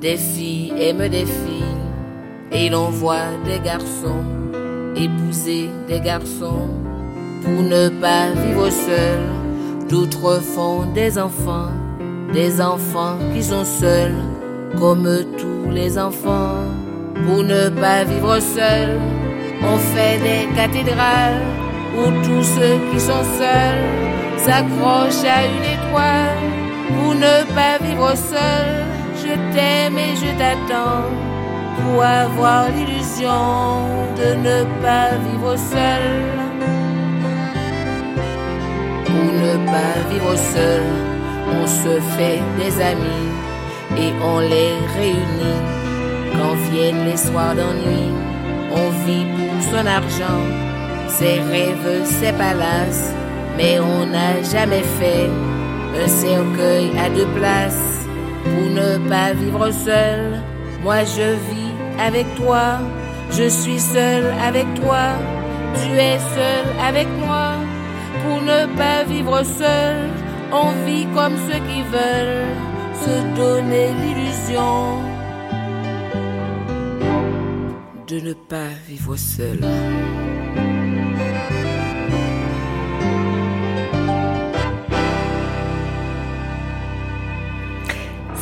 [0.00, 1.76] des filles aiment des filles,
[2.52, 4.24] et l'on voit des garçons
[4.96, 6.68] épouser des garçons.
[7.42, 9.20] Pour ne pas vivre seul,
[9.88, 11.70] d'autres font des enfants,
[12.32, 14.16] des enfants qui sont seuls,
[14.78, 16.64] comme tous les enfants.
[17.26, 18.98] Pour ne pas vivre seul,
[19.62, 21.42] on fait des cathédrales
[21.98, 23.86] où tous ceux qui sont seuls
[24.36, 26.46] s'accrochent à une étoile
[26.94, 28.68] pour ne pas vivre seul.
[29.16, 31.08] Je t'aime et je t'attends
[31.78, 33.42] pour avoir l'illusion
[34.20, 36.06] de ne pas vivre seul.
[39.06, 40.82] Pour ne pas vivre seul,
[41.58, 43.28] on se fait des amis
[43.98, 45.62] et on les réunit.
[46.32, 48.12] Quand viennent les soirs d'ennui,
[48.72, 50.65] on vit pour son argent
[51.08, 53.14] ses rêves, ses palaces,
[53.56, 55.30] mais on n'a jamais fait
[56.02, 58.06] un cercueil à deux places
[58.44, 60.40] pour ne pas vivre seul.
[60.82, 62.78] Moi je vis avec toi,
[63.30, 65.04] je suis seul avec toi,
[65.74, 67.52] tu es seul avec moi.
[68.22, 70.08] Pour ne pas vivre seul,
[70.52, 72.46] on vit comme ceux qui veulent
[73.04, 75.02] se donner l'illusion
[78.08, 79.58] de ne pas vivre seul.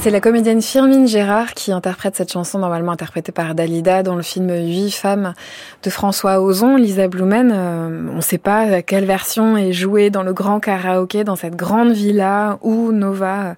[0.04, 4.22] C'est la comédienne Firmine Gérard qui interprète cette chanson normalement interprétée par Dalida dans le
[4.22, 5.32] film Huit femmes
[5.82, 6.76] de François Ozon.
[6.76, 11.24] Lisa Blumen, euh, on ne sait pas quelle version est jouée dans le grand karaoké
[11.24, 13.56] dans cette grande villa où Nova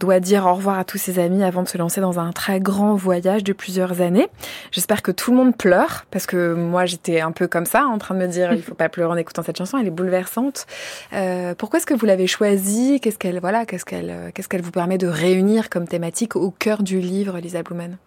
[0.00, 2.58] doit dire au revoir à tous ses amis avant de se lancer dans un très
[2.58, 4.26] grand voyage de plusieurs années.
[4.72, 7.98] J'espère que tout le monde pleure parce que moi j'étais un peu comme ça en
[7.98, 10.66] train de me dire il faut pas pleurer en écoutant cette chanson, elle est bouleversante.
[11.12, 12.98] Euh, pourquoi est-ce que vous l'avez choisie?
[13.00, 16.82] Qu'est-ce qu'elle voilà, qu'est-ce qu'elle qu'est-ce qu'elle vous permet de réunir comme thématique au cœur
[16.82, 17.98] du livre, Lisa Blumen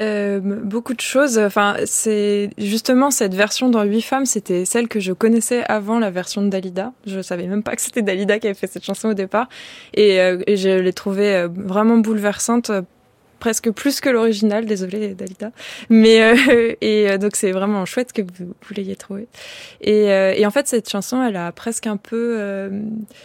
[0.00, 1.38] euh, beaucoup de choses.
[1.38, 6.10] Enfin, c'est justement cette version dans Huit femmes, c'était celle que je connaissais avant la
[6.10, 6.92] version de Dalida.
[7.06, 9.48] Je savais même pas que c'était Dalida qui avait fait cette chanson au départ,
[9.94, 12.72] et, euh, je l'ai trouvée euh, vraiment bouleversante
[13.40, 15.50] presque plus que l'original, désolé Dalida.
[15.88, 19.26] Mais euh, et euh, donc c'est vraiment chouette que vous, l'ayez trouvé.
[19.80, 22.38] Et, euh, et, en fait cette chanson, elle a presque un peu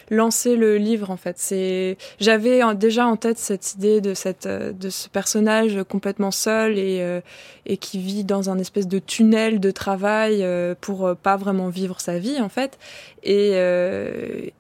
[0.10, 1.36] lancé le livre en fait.
[1.38, 7.22] C'est j'avais déjà en tête cette idée de cette de ce personnage complètement seul et
[7.68, 10.46] et qui vit dans un espèce de tunnel de travail
[10.82, 12.80] pour pas vraiment vivre sa vie en fait
[13.24, 13.54] et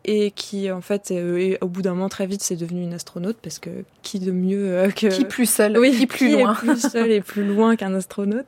[0.04, 1.14] et qui en fait
[1.62, 3.70] au bout d'un moment très vite c'est devenu une astronaute parce que
[4.02, 6.54] qui de mieux que qui plus seul, oui, qui plus loin.
[6.54, 8.48] plus seul et plus loin qu'un astronaute.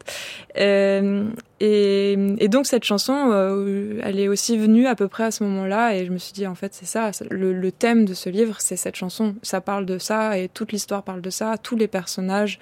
[0.57, 1.25] Euh,
[1.59, 5.43] et, et, donc cette chanson, euh, elle est aussi venue à peu près à ce
[5.43, 8.29] moment-là, et je me suis dit en fait c'est ça, le, le, thème de ce
[8.29, 9.35] livre, c'est cette chanson.
[9.41, 11.57] Ça parle de ça, et toute l'histoire parle de ça.
[11.57, 12.59] Tous les personnages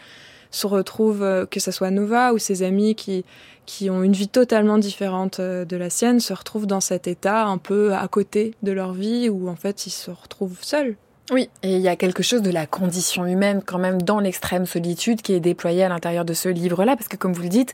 [0.51, 3.25] se retrouvent, euh, que ce soit Nova ou ses amis qui
[3.65, 7.57] qui ont une vie totalement différente de la sienne, se retrouvent dans cet état un
[7.57, 10.95] peu à côté de leur vie, où en fait ils se retrouvent seuls
[11.31, 14.67] oui, et il y a quelque chose de la condition humaine quand même dans l'extrême
[14.67, 17.73] solitude qui est déployé à l'intérieur de ce livre-là, parce que comme vous le dites,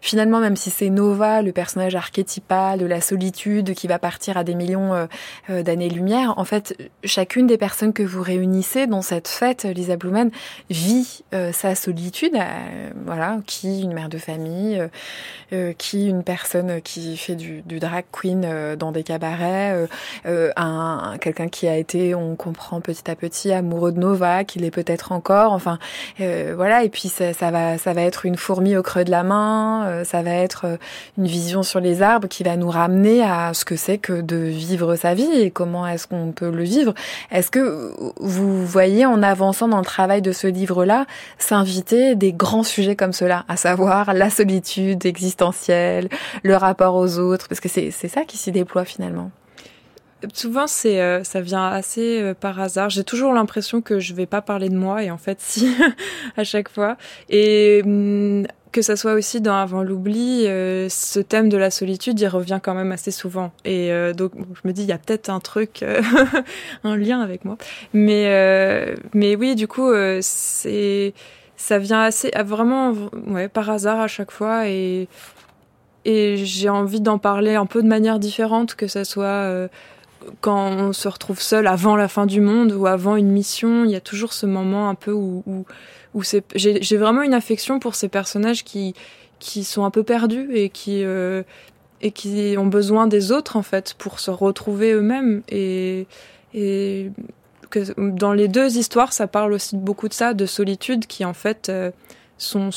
[0.00, 4.44] finalement, même si c'est Nova, le personnage archétypal de la solitude qui va partir à
[4.44, 5.06] des millions euh,
[5.50, 10.30] euh, d'années-lumière, en fait, chacune des personnes que vous réunissez dans cette fête, Lisa Blumen,
[10.70, 12.36] vit euh, sa solitude,
[13.06, 14.80] voilà, qui une mère de famille,
[15.78, 19.88] qui une personne qui fait du, du drag queen dans des cabarets,
[20.24, 24.70] un quelqu'un qui a été, on comprend petit à petit amoureux de Nova, qu'il est
[24.70, 25.52] peut-être encore.
[25.52, 25.80] Enfin,
[26.20, 26.84] euh, voilà.
[26.84, 29.86] Et puis ça, ça, va, ça va être une fourmi au creux de la main.
[29.86, 30.76] Euh, ça va être euh,
[31.18, 34.36] une vision sur les arbres qui va nous ramener à ce que c'est que de
[34.36, 36.94] vivre sa vie et comment est-ce qu'on peut le vivre.
[37.32, 41.06] Est-ce que vous voyez en avançant dans le travail de ce livre-là
[41.38, 46.08] s'inviter des grands sujets comme cela, à savoir la solitude existentielle,
[46.42, 49.30] le rapport aux autres, parce que c'est ça qui s'y déploie finalement.
[50.32, 52.90] Souvent, c'est euh, ça vient assez euh, par hasard.
[52.90, 55.74] J'ai toujours l'impression que je vais pas parler de moi, et en fait, si,
[56.36, 56.96] à chaque fois.
[57.28, 62.18] Et hum, que ça soit aussi dans Avant l'oubli, euh, ce thème de la solitude,
[62.18, 63.52] il revient quand même assez souvent.
[63.64, 65.84] Et donc, je me dis, il y a peut-être un truc,
[66.84, 67.56] un lien avec moi.
[67.92, 71.14] Mais, mais oui, du coup, c'est
[71.56, 72.92] ça vient assez, vraiment,
[73.28, 75.08] ouais, par hasard à chaque fois, et
[76.04, 79.68] et j'ai envie d'en parler un peu de manière différente, que ça soit
[80.40, 83.90] quand on se retrouve seul avant la fin du monde ou avant une mission, il
[83.90, 86.22] y a toujours ce moment un peu où, où,
[86.54, 88.94] j'ai vraiment une affection pour ces personnages qui,
[89.38, 91.42] qui sont un peu perdus et qui, euh,
[92.00, 95.42] et qui ont besoin des autres en fait pour se retrouver eux-mêmes.
[95.48, 96.06] Et,
[97.70, 101.34] que dans les deux histoires, ça parle aussi beaucoup de ça, de solitude qui en
[101.34, 101.90] fait euh,
[102.38, 102.70] sont,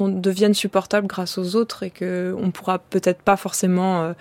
[0.00, 4.12] deviennent supportables grâce aux autres et que on pourra peut-être pas forcément euh,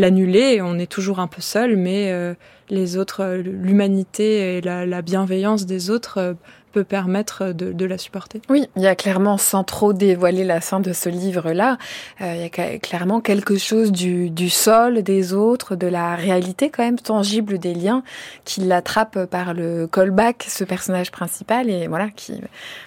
[0.00, 0.60] l'annuler.
[0.62, 2.34] On est toujours un peu seul, mais euh,
[2.68, 6.34] les autres, euh, l'humanité et la, bienveillance des autres euh,
[6.72, 8.40] peut permettre de, la supporter.
[8.48, 11.78] Oui, il y a clairement, sans trop dévoiler la fin de ce livre-là,
[12.20, 16.84] il y a clairement quelque chose du, du, sol des autres, de la réalité quand
[16.84, 18.02] même tangible des liens
[18.44, 22.40] qui l'attrape par le callback, ce personnage principal, et voilà, qui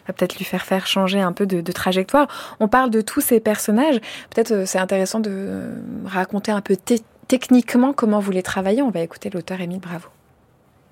[0.07, 2.27] va peut-être lui faire faire changer un peu de, de trajectoire.
[2.59, 3.99] On parle de tous ces personnages.
[4.29, 5.71] Peut-être c'est intéressant de
[6.05, 6.77] raconter un peu
[7.27, 8.81] techniquement comment vous les travaillez.
[8.81, 10.07] On va écouter l'auteur Émile Bravo.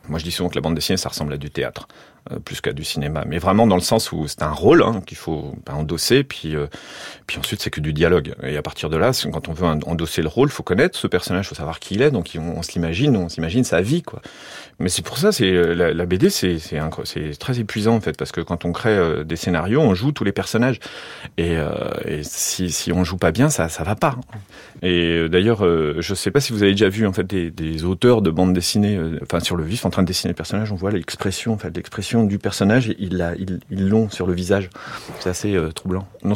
[0.09, 1.87] Moi, je dis souvent que la bande dessinée, ça ressemble à du théâtre.
[2.29, 3.23] Euh, plus qu'à du cinéma.
[3.27, 6.55] Mais vraiment dans le sens où c'est un rôle hein, qu'il faut bah, endosser, puis
[6.55, 6.67] euh,
[7.25, 8.35] puis ensuite c'est que du dialogue.
[8.43, 11.49] Et à partir de là, quand on veut endosser le rôle, faut connaître ce personnage,
[11.49, 12.11] faut savoir qui il est.
[12.11, 14.21] Donc on, on s'imagine, on s'imagine sa vie, quoi.
[14.77, 18.31] Mais c'est pour ça, c'est euh, la, BD, c'est c'est très épuisant en fait, parce
[18.31, 20.79] que quand on crée des scénarios, on joue tous les personnages.
[21.39, 21.57] Et,
[22.21, 24.15] si si on joue pas bien, ça ça va pas.
[24.83, 28.29] Et d'ailleurs, je sais pas si vous avez déjà vu en fait des, auteurs de
[28.29, 31.53] bandes dessinées, enfin sur le vif, en train de dessiner le personnage, on voit l'expression,
[31.53, 34.69] en fait, l'expression du personnage, ils l'ont sur le visage.
[35.19, 36.07] C'est assez euh, troublant.
[36.23, 36.35] Non,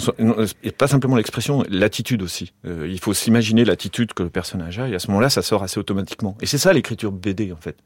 [0.63, 2.53] et pas simplement l'expression, l'attitude aussi.
[2.65, 5.63] Euh, il faut s'imaginer l'attitude que le personnage a, et à ce moment-là, ça sort
[5.63, 6.37] assez automatiquement.
[6.41, 7.77] Et c'est ça l'écriture BD, en fait.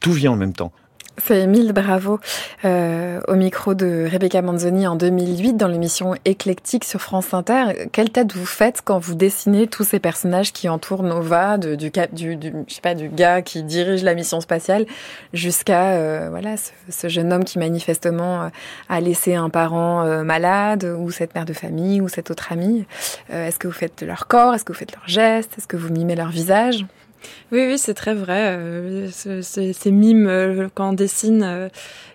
[0.00, 0.72] Tout vient en même temps.
[1.18, 2.20] C'est Émile Bravo
[2.64, 7.88] euh, au micro de Rebecca Manzoni en 2008 dans l'émission Éclectique sur France Inter.
[7.90, 12.36] Quelle tête vous faites quand vous dessinez tous ces personnages qui entourent Nova, du, du,
[12.36, 14.84] du, je sais pas, du gars qui dirige la mission spatiale
[15.32, 18.48] jusqu'à euh, voilà ce, ce, jeune homme qui manifestement euh,
[18.90, 22.84] a laissé un parent euh, malade ou cette mère de famille ou cette autre amie.
[23.30, 24.54] Est-ce que vous faites leur corps?
[24.54, 25.52] Est-ce que vous faites leurs gestes?
[25.56, 26.84] Est-ce que vous mimez leur visage?
[27.52, 28.56] Oui, oui, c'est très vrai.
[28.58, 31.68] Euh, ces mimes, euh, quand on dessine, euh,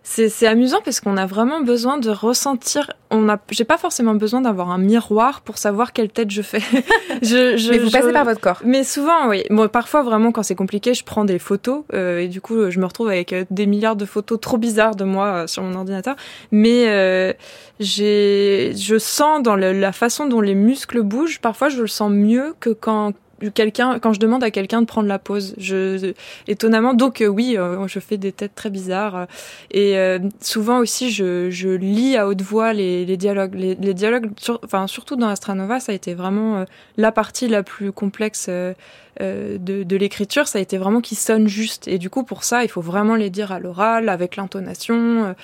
[0.04, 2.92] c'est amusant parce qu'on a vraiment besoin de ressentir.
[3.12, 6.60] On a, j'ai pas forcément besoin d'avoir un miroir pour savoir quelle tête je fais.
[7.22, 8.62] je, je, mais vous je, passez par votre corps.
[8.66, 9.44] Mais souvent, oui.
[9.52, 12.80] Bon, parfois, vraiment, quand c'est compliqué, je prends des photos euh, et du coup, je
[12.80, 16.16] me retrouve avec des milliards de photos trop bizarres de moi sur mon ordinateur.
[16.52, 17.32] Mais euh,
[17.80, 21.40] j'ai, je sens dans le, la façon dont les muscles bougent.
[21.40, 23.14] Parfois, je le sens mieux que quand
[23.50, 26.14] quelqu'un quand je demande à quelqu'un de prendre la pause je
[26.48, 29.28] étonnamment donc euh, oui euh, je fais des têtes très bizarres
[29.72, 34.32] et euh, souvent aussi je, je lis à haute voix les, les dialogues les, dialogues
[34.64, 36.66] enfin surtout dans Astranova ça a été vraiment
[36.98, 41.88] la partie la plus complexe de, de l'écriture ça a été vraiment qui sonne juste
[41.88, 45.36] et du coup pour ça il faut vraiment les dire à l'oral avec l'intonation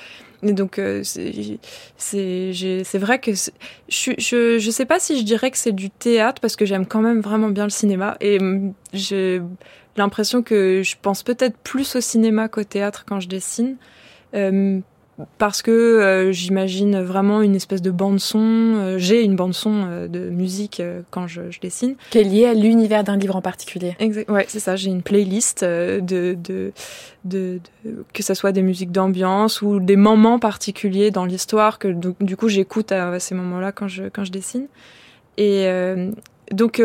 [0.44, 5.58] et donc euh, c'est vrai que je, je je sais pas si je dirais que
[5.58, 9.42] c'est du théâtre parce que j'aime quand même vraiment bien le cinéma et mm, j'ai
[9.96, 13.78] l'impression que je pense peut-être plus au cinéma qu'au théâtre quand je dessine.
[14.36, 14.80] Euh,
[15.38, 18.40] parce que euh, j'imagine vraiment une espèce de bande son.
[18.40, 21.96] Euh, J'ai une bande son euh, de musique euh, quand je, je, dessine.
[22.12, 23.96] Qui est liée à l'univers d'un livre en particulier.
[24.00, 24.30] Exact.
[24.30, 24.76] Ouais, c'est ça.
[24.76, 26.72] J'ai une playlist euh, de, de,
[27.26, 31.88] de, de, que ça soit des musiques d'ambiance ou des moments particuliers dans l'histoire que
[31.88, 34.68] du, du coup j'écoute à, à, ces moments-là quand je quand je dessine.
[35.40, 35.68] Et
[36.52, 36.82] donc,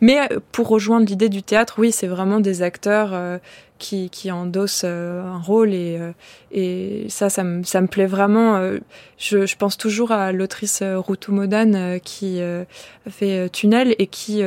[0.00, 0.18] mais
[0.52, 3.40] pour rejoindre l'idée du théâtre, oui, c'est vraiment des acteurs
[3.78, 6.12] qui, qui endosse euh, un rôle et, euh,
[6.52, 8.56] et ça, ça me, ça me plaît vraiment.
[8.56, 8.78] Euh,
[9.18, 12.40] je, je pense toujours à l'autrice Rutu Modan qui
[13.08, 14.42] fait Tunnel et qui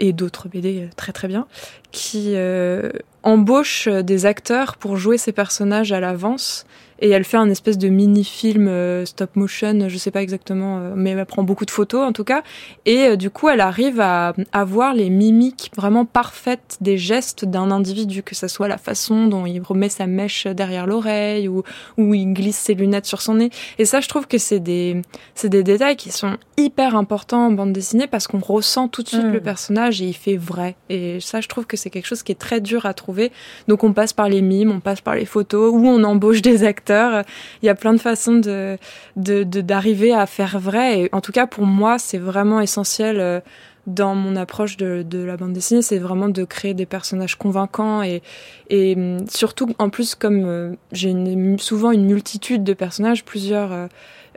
[0.00, 1.46] et d'autres BD très très bien,
[1.92, 2.90] qui euh,
[3.22, 6.66] embauche des acteurs pour jouer ces personnages à l'avance
[7.00, 10.92] et elle fait un espèce de mini-film euh, stop motion, je sais pas exactement, euh,
[10.94, 12.42] mais elle prend beaucoup de photos en tout cas.
[12.84, 17.70] Et euh, du coup, elle arrive à avoir les mimiques vraiment parfaites des gestes d'un
[17.70, 21.62] individu, que ce soit la façon dont il remet sa mèche derrière l'oreille ou,
[21.96, 23.50] ou il glisse ses lunettes sur son nez.
[23.78, 25.00] Et ça, je trouve que c'est des,
[25.34, 29.08] c'est des détails qui sont hyper importants en bande dessinée parce qu'on ressent tout de
[29.08, 29.32] suite mmh.
[29.32, 30.76] le personnage et il fait vrai.
[30.90, 33.32] Et ça, je trouve que c'est quelque chose qui est très dur à trouver.
[33.68, 36.64] Donc on passe par les mimes, on passe par les photos, ou on embauche des
[36.64, 38.78] acteurs il y a plein de façons de
[39.16, 41.00] d'arriver à faire vrai.
[41.00, 43.40] Et en tout cas, pour moi, c'est vraiment essentiel euh,
[43.86, 48.02] dans mon approche de, de la bande dessinée, c'est vraiment de créer des personnages convaincants
[48.02, 48.22] et,
[48.68, 51.14] et hum, surtout, en plus, comme euh, j'ai
[51.58, 53.88] souvent une multitude de personnages, plusieurs,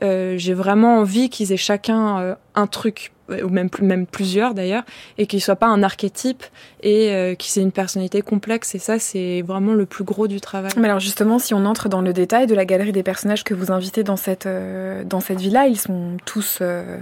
[0.02, 4.84] euh, j'ai vraiment envie qu'ils aient chacun un truc ou même, même plusieurs d'ailleurs,
[5.18, 6.44] et qu'il soit pas un archétype
[6.82, 8.76] et euh, qu'ils aient une personnalité complexe.
[8.76, 10.72] Et ça, c'est vraiment le plus gros du travail.
[10.78, 13.54] Mais alors justement, si on entre dans le détail de la galerie des personnages que
[13.54, 16.98] vous invitez dans cette, euh, dans cette villa, ils sont tous euh,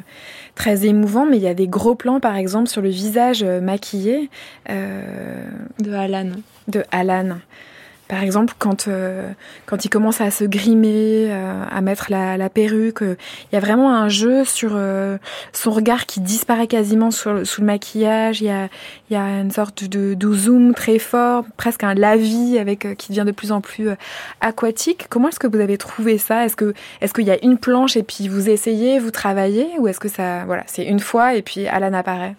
[0.56, 4.30] très émouvants, mais il y a des gros plans, par exemple, sur le visage maquillé.
[4.68, 6.32] de Alan.
[6.68, 7.38] De Alan.
[8.12, 9.32] Par exemple, quand, euh,
[9.66, 13.16] quand il commence à se grimer, euh, à mettre la, la perruque, euh,
[13.50, 14.78] il y a vraiment un jeu sur
[15.54, 18.42] son regard qui disparaît quasiment sous le maquillage.
[18.42, 18.68] Il y a,
[19.10, 23.24] y a une sorte de, de zoom très fort, presque un lavis avec qui devient
[23.26, 23.88] de plus en plus
[24.42, 25.06] aquatique.
[25.10, 26.44] Comment est-ce que vous avez trouvé ça?
[26.44, 29.88] Est-ce que est-ce qu'il y a une planche et puis vous essayez, vous travaillez, ou
[29.88, 32.36] est-ce que ça, voilà, c'est une fois et puis Alan apparaît?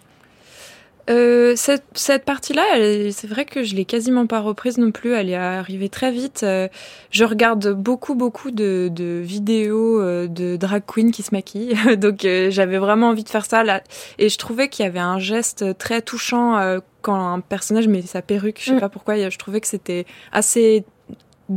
[1.11, 2.63] Euh, cette, cette partie-là,
[3.11, 5.13] c'est vrai que je l'ai quasiment pas reprise non plus.
[5.13, 6.43] Elle est arrivée très vite.
[6.45, 6.69] Euh,
[7.11, 12.25] je regarde beaucoup, beaucoup de, de vidéos euh, de drag queen qui se maquillent, donc
[12.25, 13.65] euh, j'avais vraiment envie de faire ça.
[13.65, 13.83] Là.
[14.19, 18.03] Et je trouvais qu'il y avait un geste très touchant euh, quand un personnage met
[18.03, 18.59] sa perruque.
[18.61, 18.81] Je sais mm.
[18.81, 19.29] pas pourquoi.
[19.29, 20.85] Je trouvais que c'était assez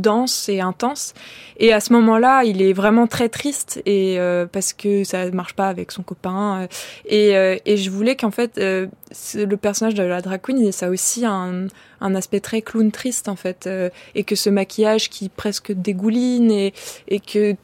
[0.00, 1.14] dense et intense.
[1.58, 5.54] Et à ce moment-là, il est vraiment très triste et euh, parce que ça marche
[5.54, 6.62] pas avec son copain.
[6.62, 6.66] Euh,
[7.06, 10.90] et, euh, et je voulais qu'en fait, le personnage de la drag queen, ça a
[10.90, 11.66] aussi un,
[12.00, 13.68] un aspect très clown triste en fait,
[14.14, 16.74] et que ce maquillage qui presque dégouline et,
[17.08, 17.56] et que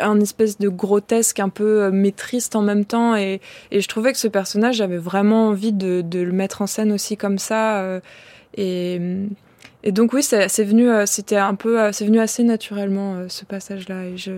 [0.00, 3.16] un espèce de grotesque un peu mais triste en même temps.
[3.16, 6.66] Et, et je trouvais que ce personnage, j'avais vraiment envie de, de le mettre en
[6.66, 8.00] scène aussi comme ça.
[8.56, 9.00] et
[9.86, 13.26] et donc oui, c'est venu, euh, c'était un peu, euh, c'est venu assez naturellement euh,
[13.28, 14.06] ce passage-là.
[14.06, 14.32] Et je,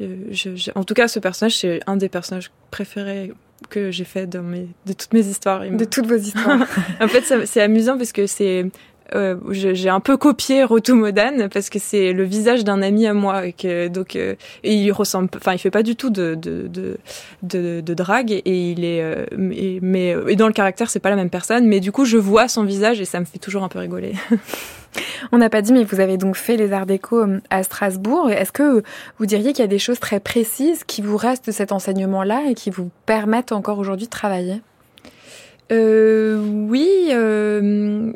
[0.00, 3.32] je, je, en tout cas, ce personnage, c'est un des personnages préférés
[3.68, 5.60] que j'ai fait dans mes, de toutes mes histoires.
[5.60, 6.66] De toutes vos histoires.
[7.00, 8.66] en fait, c'est amusant parce que c'est
[9.14, 13.46] euh, j'ai un peu copié Rotumodane parce que c'est le visage d'un ami à moi
[13.46, 16.98] et que donc et il ressemble enfin il fait pas du tout de de de
[17.42, 21.30] de, de drague et il est mais et dans le caractère c'est pas la même
[21.30, 23.78] personne mais du coup je vois son visage et ça me fait toujours un peu
[23.78, 24.14] rigoler.
[25.32, 28.30] On n'a pas dit, mais vous avez donc fait les arts déco à Strasbourg.
[28.30, 28.82] Est-ce que
[29.18, 32.42] vous diriez qu'il y a des choses très précises qui vous restent de cet enseignement-là
[32.48, 34.62] et qui vous permettent encore aujourd'hui de travailler?
[35.72, 36.88] Euh, Oui.
[37.10, 38.12] Euh,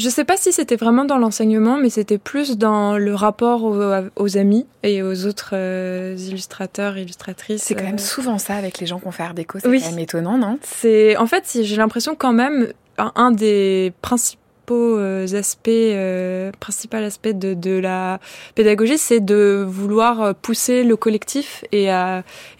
[0.00, 3.64] je ne sais pas si c'était vraiment dans l'enseignement, mais c'était plus dans le rapport
[3.64, 7.62] aux, amis et aux autres euh, illustrateurs, illustratrices.
[7.62, 9.58] C'est quand même souvent ça avec les gens qu'on fait art déco.
[9.58, 10.58] C'est quand même étonnant, non?
[10.62, 14.40] C'est en fait, j'ai l'impression quand même un des principaux
[14.70, 18.20] euh, aspects, euh, principal aspect de, la
[18.54, 21.90] pédagogie, c'est de vouloir pousser le collectif et,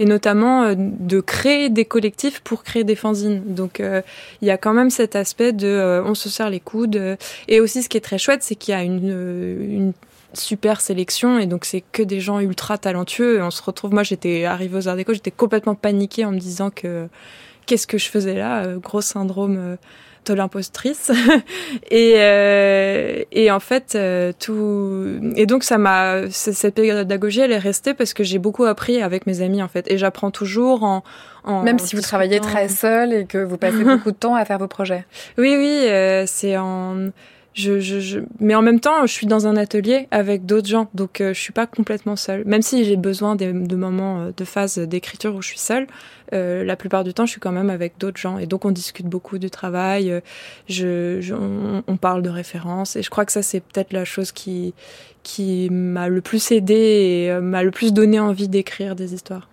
[0.00, 3.42] notamment euh, de créer des collectifs pour créer des fanzines.
[3.46, 7.16] Donc il y a quand même cet aspect de on se serre les coudes.
[7.48, 9.92] et aussi ce qui est très chouette, c'est qu'il y a une,
[10.32, 14.44] super sélection et donc c'est que des gens ultra talentueux on se retrouve moi j'étais
[14.44, 17.08] arrivée aux Arts Déco j'étais complètement paniquée en me disant que
[17.66, 19.76] qu'est-ce que je faisais là gros syndrome
[20.26, 21.10] de l'impostrice.
[21.90, 27.58] Et euh, et en fait euh, tout et donc ça m'a cette pédagogie elle est
[27.58, 29.90] restée parce que j'ai beaucoup appris avec mes amis en fait.
[29.90, 31.02] Et j'apprends toujours en,
[31.44, 34.44] en même si vous travaillez très seul et que vous passez beaucoup de temps à
[34.44, 35.04] faire vos projets.
[35.38, 37.10] Oui oui euh, c'est en
[37.54, 40.88] je, je, je, mais en même temps, je suis dans un atelier avec d'autres gens,
[40.94, 42.44] donc euh, je suis pas complètement seule.
[42.44, 45.86] Même si j'ai besoin de, moments, de phases d'écriture où je suis seule,
[46.32, 48.38] euh, la plupart du temps, je suis quand même avec d'autres gens.
[48.38, 50.20] Et donc, on discute beaucoup du travail, euh,
[50.68, 52.96] je, on, parle de références.
[52.96, 54.74] Et je crois que ça, c'est peut-être la chose qui,
[55.22, 59.48] qui m'a le plus aidé et euh, m'a le plus donné envie d'écrire des histoires.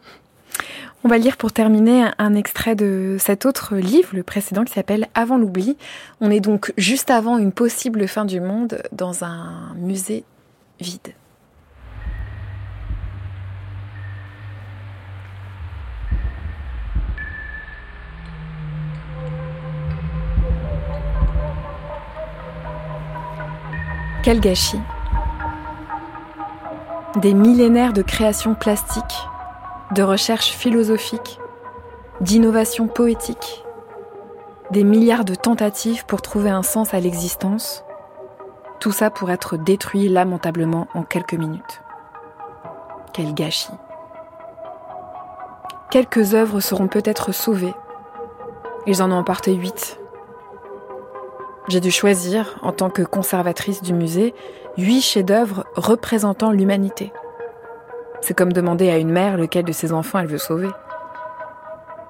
[1.07, 5.07] On va lire pour terminer un extrait de cet autre livre, le précédent, qui s'appelle
[5.13, 5.77] Avant l'oubli.
[6.19, 10.25] On est donc juste avant une possible fin du monde dans un musée
[10.81, 11.13] vide.
[24.23, 24.75] Quel gâchis
[27.21, 29.03] Des millénaires de création plastique,
[29.97, 31.39] de recherche philosophique,
[32.21, 33.65] d'innovation poétique,
[34.69, 37.83] des milliards de tentatives pour trouver un sens à l'existence,
[38.79, 41.81] tout ça pour être détruit lamentablement en quelques minutes.
[43.11, 43.73] Quel gâchis.
[45.89, 47.73] Quelques œuvres seront peut-être sauvées.
[48.85, 49.99] Ils en ont emporté huit,
[51.69, 54.33] j'ai dû choisir, en tant que conservatrice du musée,
[54.77, 57.11] huit chefs-d'œuvre représentant l'humanité.
[58.21, 60.69] C'est comme demander à une mère lequel de ses enfants elle veut sauver.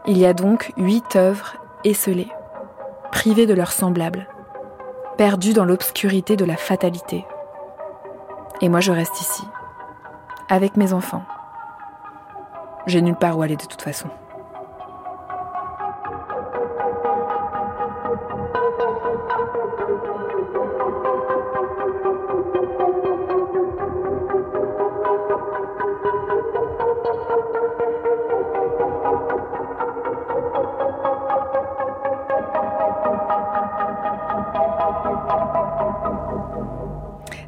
[0.05, 2.31] Il y a donc huit œuvres esselées,
[3.11, 4.27] privées de leurs semblables,
[5.17, 7.25] perdues dans l'obscurité de la fatalité.
[8.61, 9.43] Et moi je reste ici,
[10.49, 11.23] avec mes enfants.
[12.85, 14.07] J'ai nulle part où aller de toute façon.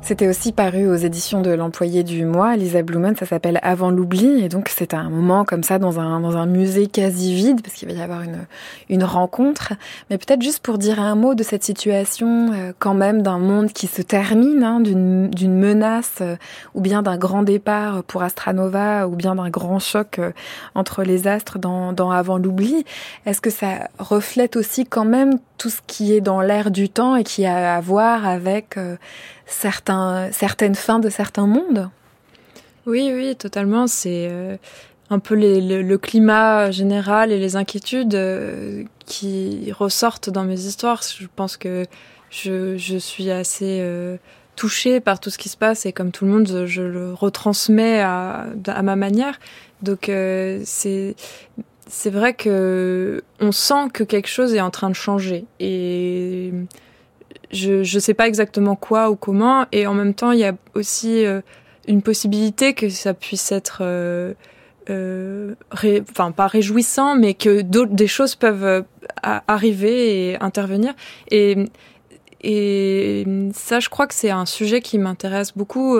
[0.10, 4.43] C'était aussi paru aux éditions de l'employé du mois, Lisa Blumen, ça s'appelle Avant l'oubli,
[4.43, 7.76] et donc c'est un moment comme ça dans un, dans un musée quasi vide, parce
[7.76, 8.47] qu'il va y avoir une,
[8.89, 9.74] une rencontre,
[10.10, 13.72] mais peut-être juste pour dire un mot de cette situation euh, quand même d'un monde
[13.72, 16.38] qui se termine, hein, d'une menace, euh,
[16.74, 20.32] ou bien d'un grand départ pour Astranova, ou bien d'un grand choc euh,
[20.74, 22.84] entre les astres dans, dans Avant l'oubli,
[23.28, 27.16] est-ce que ça reflète aussi quand même tout ce qui est dans l'air du temps
[27.16, 28.78] et qui a à voir avec
[29.50, 31.89] certains, certaines fins de certains mondes.
[32.86, 33.88] Oui, oui, totalement.
[33.88, 34.58] C'est euh,
[35.10, 41.02] un peu le, climat général et les inquiétudes euh, qui ressortent dans mes histoires.
[41.04, 41.86] Je pense que
[42.30, 44.18] je, je suis assez euh,
[44.56, 48.02] touchée par tout ce qui se passe et comme tout le monde, je, le retransmets
[48.02, 49.39] à, à, ma manière.
[49.82, 50.12] Donc
[50.66, 51.16] c'est
[51.88, 56.52] c'est vrai que on sent que quelque chose est en train de changer et
[57.52, 60.54] je ne sais pas exactement quoi ou comment, et en même temps, il y a
[60.76, 61.41] aussi euh,
[61.88, 64.34] une possibilité que ça puisse être, euh,
[64.89, 65.56] euh
[66.12, 68.82] enfin pas réjouissant, mais que des choses peuvent euh,
[69.47, 70.93] arriver et intervenir.
[71.32, 71.66] Et,
[72.41, 76.00] et ça, je crois que c'est un sujet qui m'intéresse beaucoup.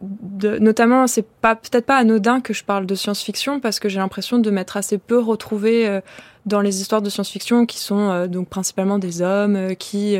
[0.00, 3.98] De, notamment, c'est pas peut-être pas anodin que je parle de science-fiction parce que j'ai
[3.98, 6.00] l'impression de m'être assez peu retrouvée euh,
[6.46, 10.18] dans les histoires de science-fiction qui sont euh, donc principalement des hommes euh, qui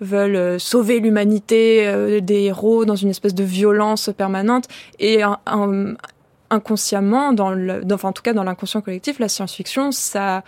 [0.00, 4.66] veulent sauver l'humanité, des héros dans une espèce de violence permanente.
[4.98, 5.22] Et
[6.50, 10.44] inconsciemment, dans le, enfin en tout cas dans l'inconscient collectif, la science-fiction, ça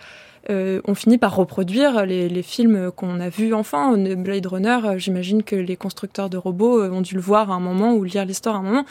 [0.49, 3.97] euh, on finit par reproduire les, films qu'on a vus enfant.
[3.97, 7.55] Blade Runner, euh, j'imagine que les constructeurs de robots euh, ont dû le voir à
[7.55, 8.85] un moment ou lire l'histoire à un moment.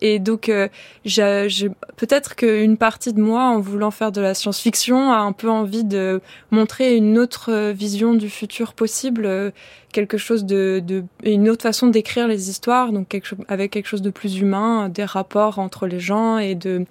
[0.00, 0.50] Et donc,
[1.04, 5.50] j'ai peut-être qu'une partie de moi, en voulant faire de la science-fiction, a un peu
[5.50, 9.52] envie de montrer une autre vision du futur possible,
[9.92, 10.82] quelque chose de,
[11.24, 15.04] une autre façon d'écrire les histoires, donc quelque, avec quelque chose de plus humain, des
[15.04, 16.84] rapports entre les gens et de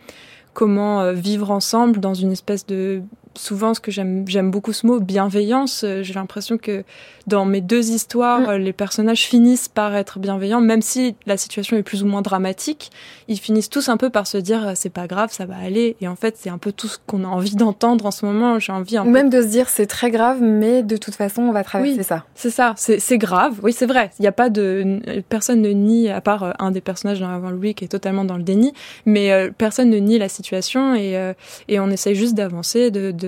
[0.53, 3.01] comment vivre ensemble dans une espèce de
[3.35, 5.83] souvent ce que j'aime j'aime beaucoup ce mot bienveillance.
[5.83, 6.83] Euh, j'ai l'impression que
[7.27, 8.55] dans mes deux histoires mm.
[8.55, 12.91] les personnages finissent par être bienveillants même si la situation est plus ou moins dramatique.
[13.27, 15.95] Ils finissent tous un peu par se dire euh, c'est pas grave ça va aller.
[16.01, 18.59] Et en fait c'est un peu tout ce qu'on a envie d'entendre en ce moment.
[18.59, 21.43] J'ai envie un ou même de se dire c'est très grave mais de toute façon
[21.43, 22.25] on va traverser ça.
[22.35, 22.73] c'est ça.
[22.77, 23.59] C'est grave.
[23.63, 24.11] Oui c'est vrai.
[24.19, 24.99] Il n'y a pas de
[25.29, 28.25] personne ne nie à part euh, un des personnages dans Avant Louis qui est totalement
[28.25, 28.73] dans le déni
[29.05, 31.33] mais personne ne nie la situation et,
[31.67, 33.18] et on essaye juste d'avancer de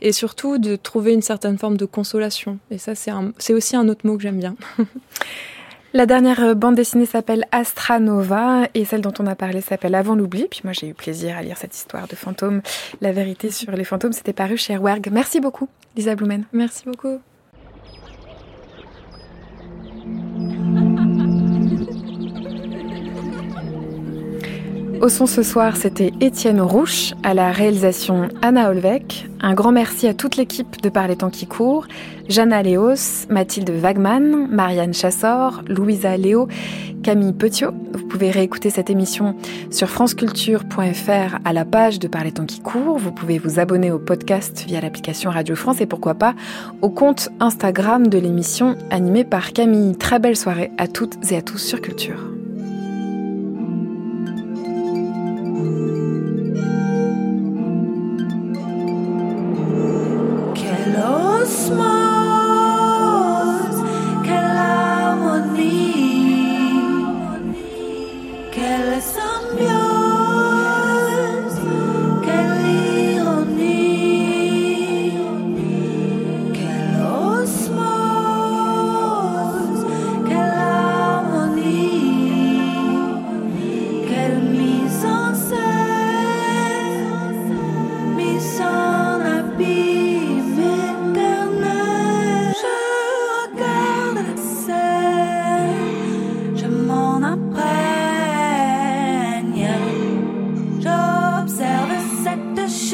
[0.00, 2.58] et surtout de trouver une certaine forme de consolation.
[2.70, 4.56] Et ça, c'est aussi un autre mot que j'aime bien.
[5.94, 9.94] La dernière euh, bande dessinée s'appelle Astra Nova et celle dont on a parlé s'appelle
[9.94, 10.48] Avant l'oubli.
[10.50, 12.62] Puis moi j'ai eu plaisir à lire cette histoire de fantômes.
[13.00, 15.08] La vérité sur les fantômes, c'était paru chez Werg.
[15.12, 16.46] Merci beaucoup, Lisa Blumen.
[16.52, 17.20] Merci beaucoup.
[25.04, 29.28] Au son ce soir, c'était Étienne Rouche, à la réalisation Anna Olvec.
[29.42, 31.86] Un grand merci à toute l'équipe de Par les temps qui courent,
[32.30, 36.48] Jana Léos, Mathilde Wagman, Marianne Chassor, Louisa Léo,
[37.02, 37.72] Camille Petiot.
[37.92, 39.36] Vous pouvez réécouter cette émission
[39.70, 42.96] sur franceculture.fr à la page de Par les temps qui courent.
[42.96, 46.34] Vous pouvez vous abonner au podcast via l'application Radio France et pourquoi pas
[46.80, 49.96] au compte Instagram de l'émission animée par Camille.
[49.96, 52.30] Très belle soirée à toutes et à tous sur Culture.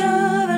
[0.01, 0.50] should